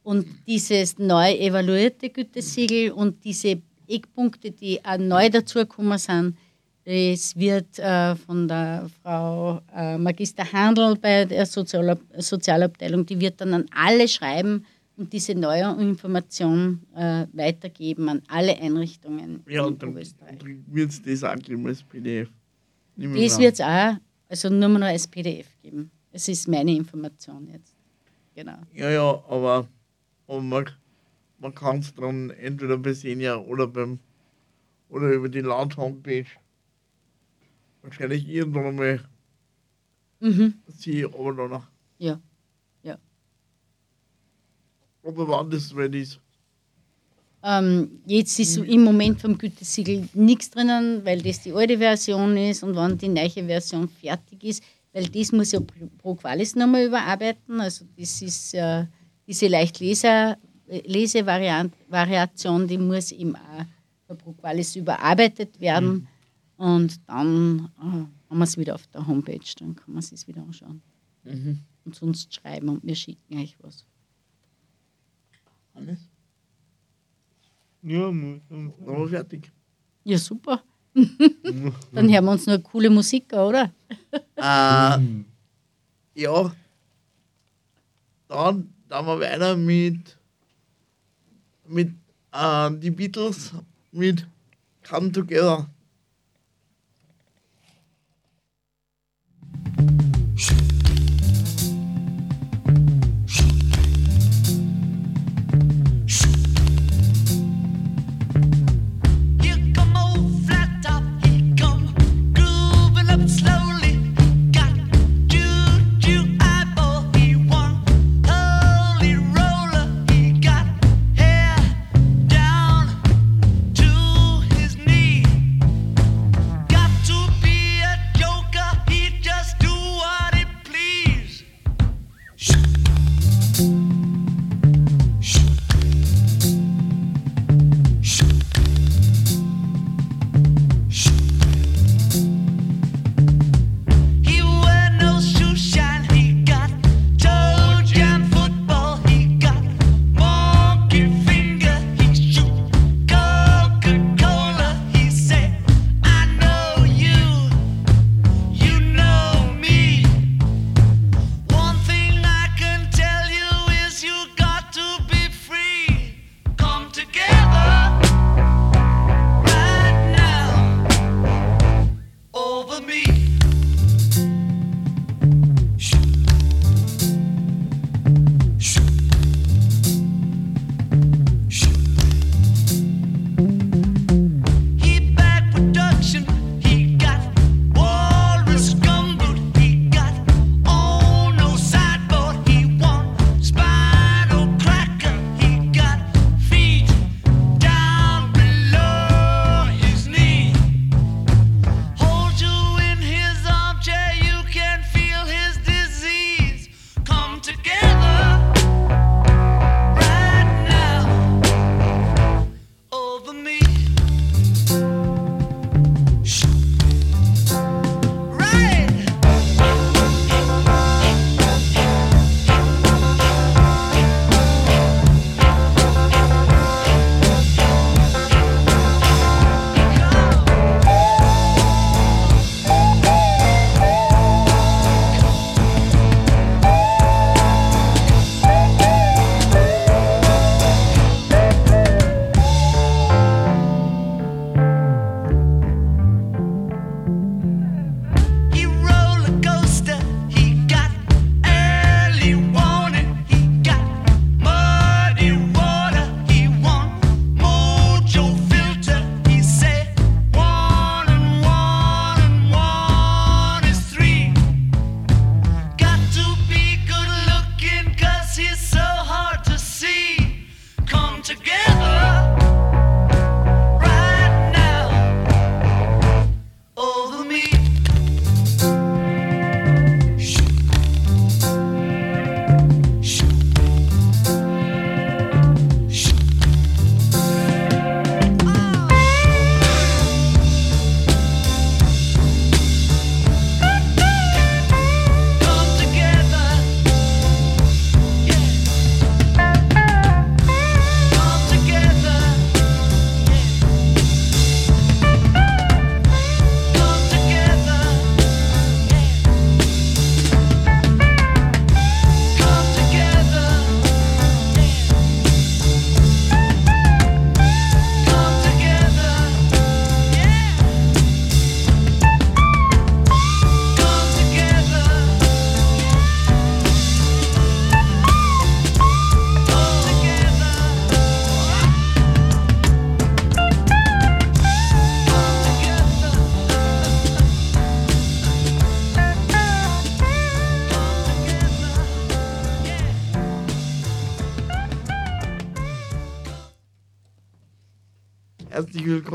[0.02, 6.36] Und dieses neu evaluierte Gütesiegel und diese Eckpunkte, die auch neu dazugekommen sind,
[6.84, 13.40] das wird äh, von der Frau äh, Magister Handel bei der Sozialab Sozialabteilung, die wird
[13.40, 19.68] dann an alle schreiben und diese neue Information äh, weitergeben an alle Einrichtungen Ja, in
[19.68, 22.28] und dann, wird es das auch geben als PDF.
[22.96, 23.96] Das wir wird es auch,
[24.28, 25.90] also nur noch als PDF geben.
[26.10, 27.74] Es ist meine Information jetzt.
[28.34, 28.58] Genau.
[28.74, 29.68] Ja, ja, aber,
[30.32, 30.70] aber man,
[31.38, 33.98] man kann es dann entweder bei Senior oder beim
[34.88, 36.26] oder über die Land-Homepage
[37.82, 39.00] wahrscheinlich irgendwann einmal
[40.20, 40.54] Mhm.
[40.68, 41.68] sehen, aber danach.
[41.98, 42.20] Ja.
[42.82, 42.96] Ja.
[45.04, 46.20] Aber wann das soweit ist.
[47.44, 52.36] Ähm, jetzt ist so im Moment vom Gütesiegel nichts drinnen, weil das die alte Version
[52.36, 54.62] ist und wenn die neue Version fertig ist,
[54.92, 57.60] weil das muss ja pro- pro Qualis nochmal überarbeiten.
[57.60, 58.86] Also das ist äh,
[59.26, 63.64] diese leicht Leser, Lesevariation, die muss eben auch
[64.08, 66.08] bei pro Qualis überarbeitet werden.
[66.56, 70.26] Und dann äh, haben wir es wieder auf der Homepage, dann kann man es sich
[70.26, 70.82] wieder anschauen.
[71.84, 73.84] Und sonst schreiben und wir schicken euch was.
[75.74, 76.08] Hannes?
[77.82, 79.52] Ja, muss Dann sind wir fertig.
[80.04, 80.62] Ja, super.
[80.94, 83.72] Dann hören wir uns nur coole Musik oder?
[84.36, 84.98] äh,
[86.14, 86.54] ja.
[88.28, 90.18] Dann, dann wir weiter mit,
[91.66, 91.94] mit
[92.32, 93.52] äh, die Beatles
[93.90, 94.26] mit
[94.86, 95.66] Come Together.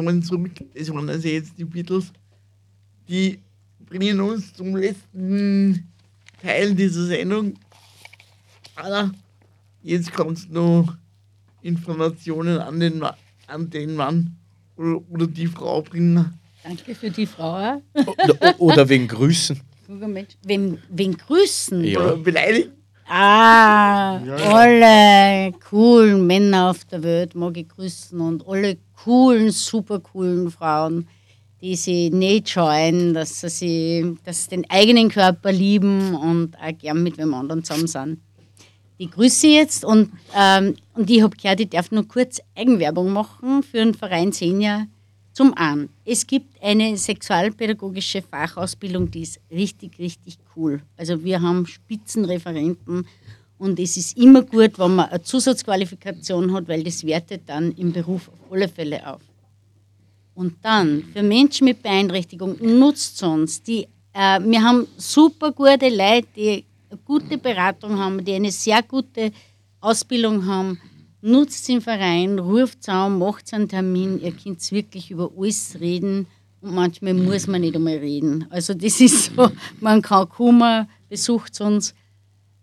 [0.08, 0.51] Willkommen zurück.
[0.74, 2.14] Das waren also jetzt die Beatles.
[3.10, 3.39] Die
[3.89, 5.86] bringen uns zum letzten
[6.41, 7.55] Teil dieser Sendung.
[8.76, 9.12] Anna,
[9.84, 10.95] jetzt kommst noch
[11.62, 13.03] Informationen an den,
[13.47, 14.34] an den Mann
[14.78, 16.39] oder, oder die Frau bringen.
[16.64, 17.82] Danke für die Frau.
[17.93, 19.60] Oder, oder wegen Grüßen.
[19.88, 20.38] Guter Mensch.
[20.45, 21.84] Wen, wen grüßen?
[21.84, 21.99] Ja.
[21.99, 22.72] Oder beleidigen.
[23.10, 28.78] Ah, alle coolen Männer auf der Welt mag ich grüßen und alle
[29.08, 31.08] coolen, super coolen Frauen,
[31.62, 37.03] die sie nicht scheuen, dass sie, dass sie den eigenen Körper lieben und auch gern
[37.03, 38.20] mit wem anderen zusammen sind.
[38.99, 43.14] Die grüße ich jetzt und, ähm, und ich habe gehört, ich darf nur kurz Eigenwerbung
[43.14, 44.88] machen für den Verein Senior.
[45.32, 50.82] Zum einen, es gibt eine sexualpädagogische Fachausbildung, die ist richtig, richtig cool.
[50.97, 53.08] Also wir haben Spitzenreferenten
[53.58, 57.91] und es ist immer gut, wenn man eine Zusatzqualifikation hat, weil das wertet dann im
[57.91, 59.22] Beruf auf alle Fälle auf.
[60.36, 63.64] Und dann, für Menschen mit Beeinträchtigung, nutzt uns.
[63.64, 68.84] Die, äh, wir haben super gute Leute, die eine gute Beratung haben, die eine sehr
[68.84, 69.32] gute
[69.80, 70.80] Ausbildung haben.
[71.22, 74.22] Nutzt den Verein, ruft an, macht einen Termin.
[74.22, 76.28] Ihr könnt wirklich über alles reden
[76.62, 78.45] und manchmal muss man nicht einmal reden.
[78.51, 79.49] Also, das ist so,
[79.80, 81.95] man kann kommen, besucht uns.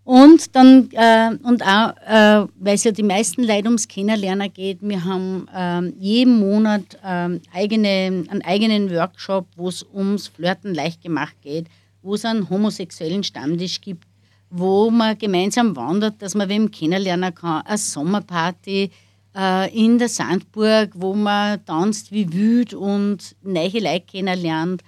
[0.05, 4.79] Und dann, äh, und auch, äh, weil es ja die meisten Leute ums Kennenlernen geht,
[4.83, 11.03] wir haben ähm, jeden Monat ähm, eigene, einen eigenen Workshop, wo es ums Flirten leicht
[11.03, 11.69] gemacht geht,
[12.03, 14.05] wo es einen homosexuellen Stammtisch gibt,
[14.51, 17.63] wo man gemeinsam wandert, dass man wem kennenlernen kann.
[17.63, 18.91] Eine Sommerparty
[19.35, 24.83] äh, in der Sandburg, wo man tanzt wie wild und neue Leute kennenlernt.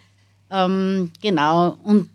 [0.50, 2.10] Ähm, genau, und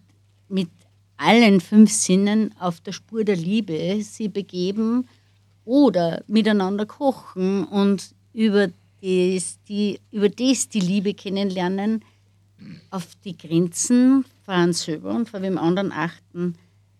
[1.21, 5.07] allen fünf Sinnen auf der Spur der Liebe sie begeben
[5.65, 8.67] oder miteinander kochen und über
[9.01, 12.03] das die, über das die Liebe kennenlernen,
[12.89, 16.55] auf die Grenzen von selber und von wem anderen achten,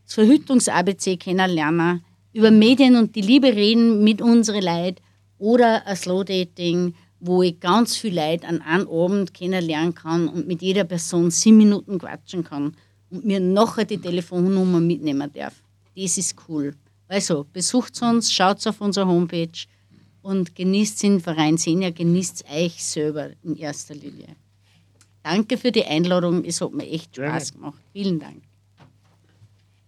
[0.05, 2.03] das Verhütungs-ABC kennenlernen,
[2.33, 5.01] über Medien und die Liebe reden mit unseren Leid
[5.37, 10.61] oder ein Slow-Dating, wo ich ganz viel Leid an einem Abend kennenlernen kann und mit
[10.61, 12.75] jeder Person sieben Minuten quatschen kann
[13.11, 15.53] und mir nachher die Telefonnummer mitnehmen darf.
[15.95, 16.73] Das ist cool.
[17.07, 19.67] Also besucht uns, schaut auf unserer Homepage
[20.21, 24.35] und genießt den Verein Senior, genießt euch selber in erster Linie.
[25.23, 27.79] Danke für die Einladung, es hat mir echt Spaß gemacht.
[27.91, 28.41] Vielen Dank.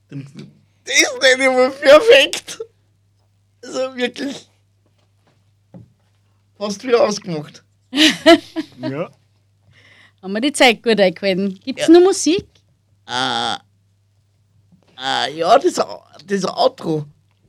[0.09, 2.59] Das nenne ich mal perfekt.
[3.63, 4.49] Also wirklich.
[6.59, 7.63] Hast du wieder ausgemacht.
[8.79, 9.09] Ja.
[10.21, 11.57] Haben wir die Zeit gut eingehalten?
[11.63, 12.45] Gibt es nur Musik?
[13.07, 13.55] Äh,
[14.97, 15.79] äh, ja, das,
[16.25, 17.05] das Outro.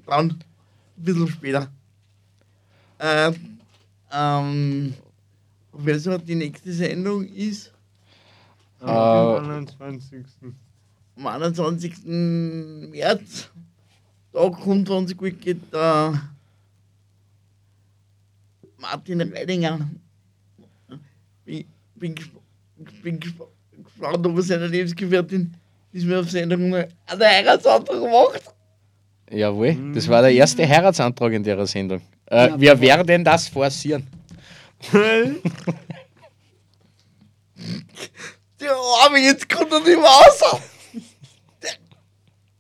[0.07, 0.31] Dann.
[0.31, 1.71] Ein bisschen später.
[2.99, 3.33] Äh,
[4.13, 4.95] ähm.
[5.77, 7.73] Weißt du, was die nächste Sendung ist?
[8.81, 10.25] Am 21.
[11.17, 12.05] Am 21.
[12.05, 13.51] März.
[14.33, 16.21] Da kommt, wenn es gut geht, der
[18.79, 19.89] Martin Reidinger.
[21.45, 22.41] Bin, bin gesp-
[22.79, 23.25] gespannt,
[24.01, 25.55] ob er seine Lebensgefährtin
[25.93, 28.43] diesmal auf Sendung noch einen Heiratsantrag macht.
[29.31, 32.01] Jawohl, das war der erste Heiratsantrag in der Sendung.
[32.27, 34.07] Äh, wir werden das forcieren.
[38.61, 38.73] Der
[39.03, 40.61] Arme, jetzt kommt er nicht mehr raus.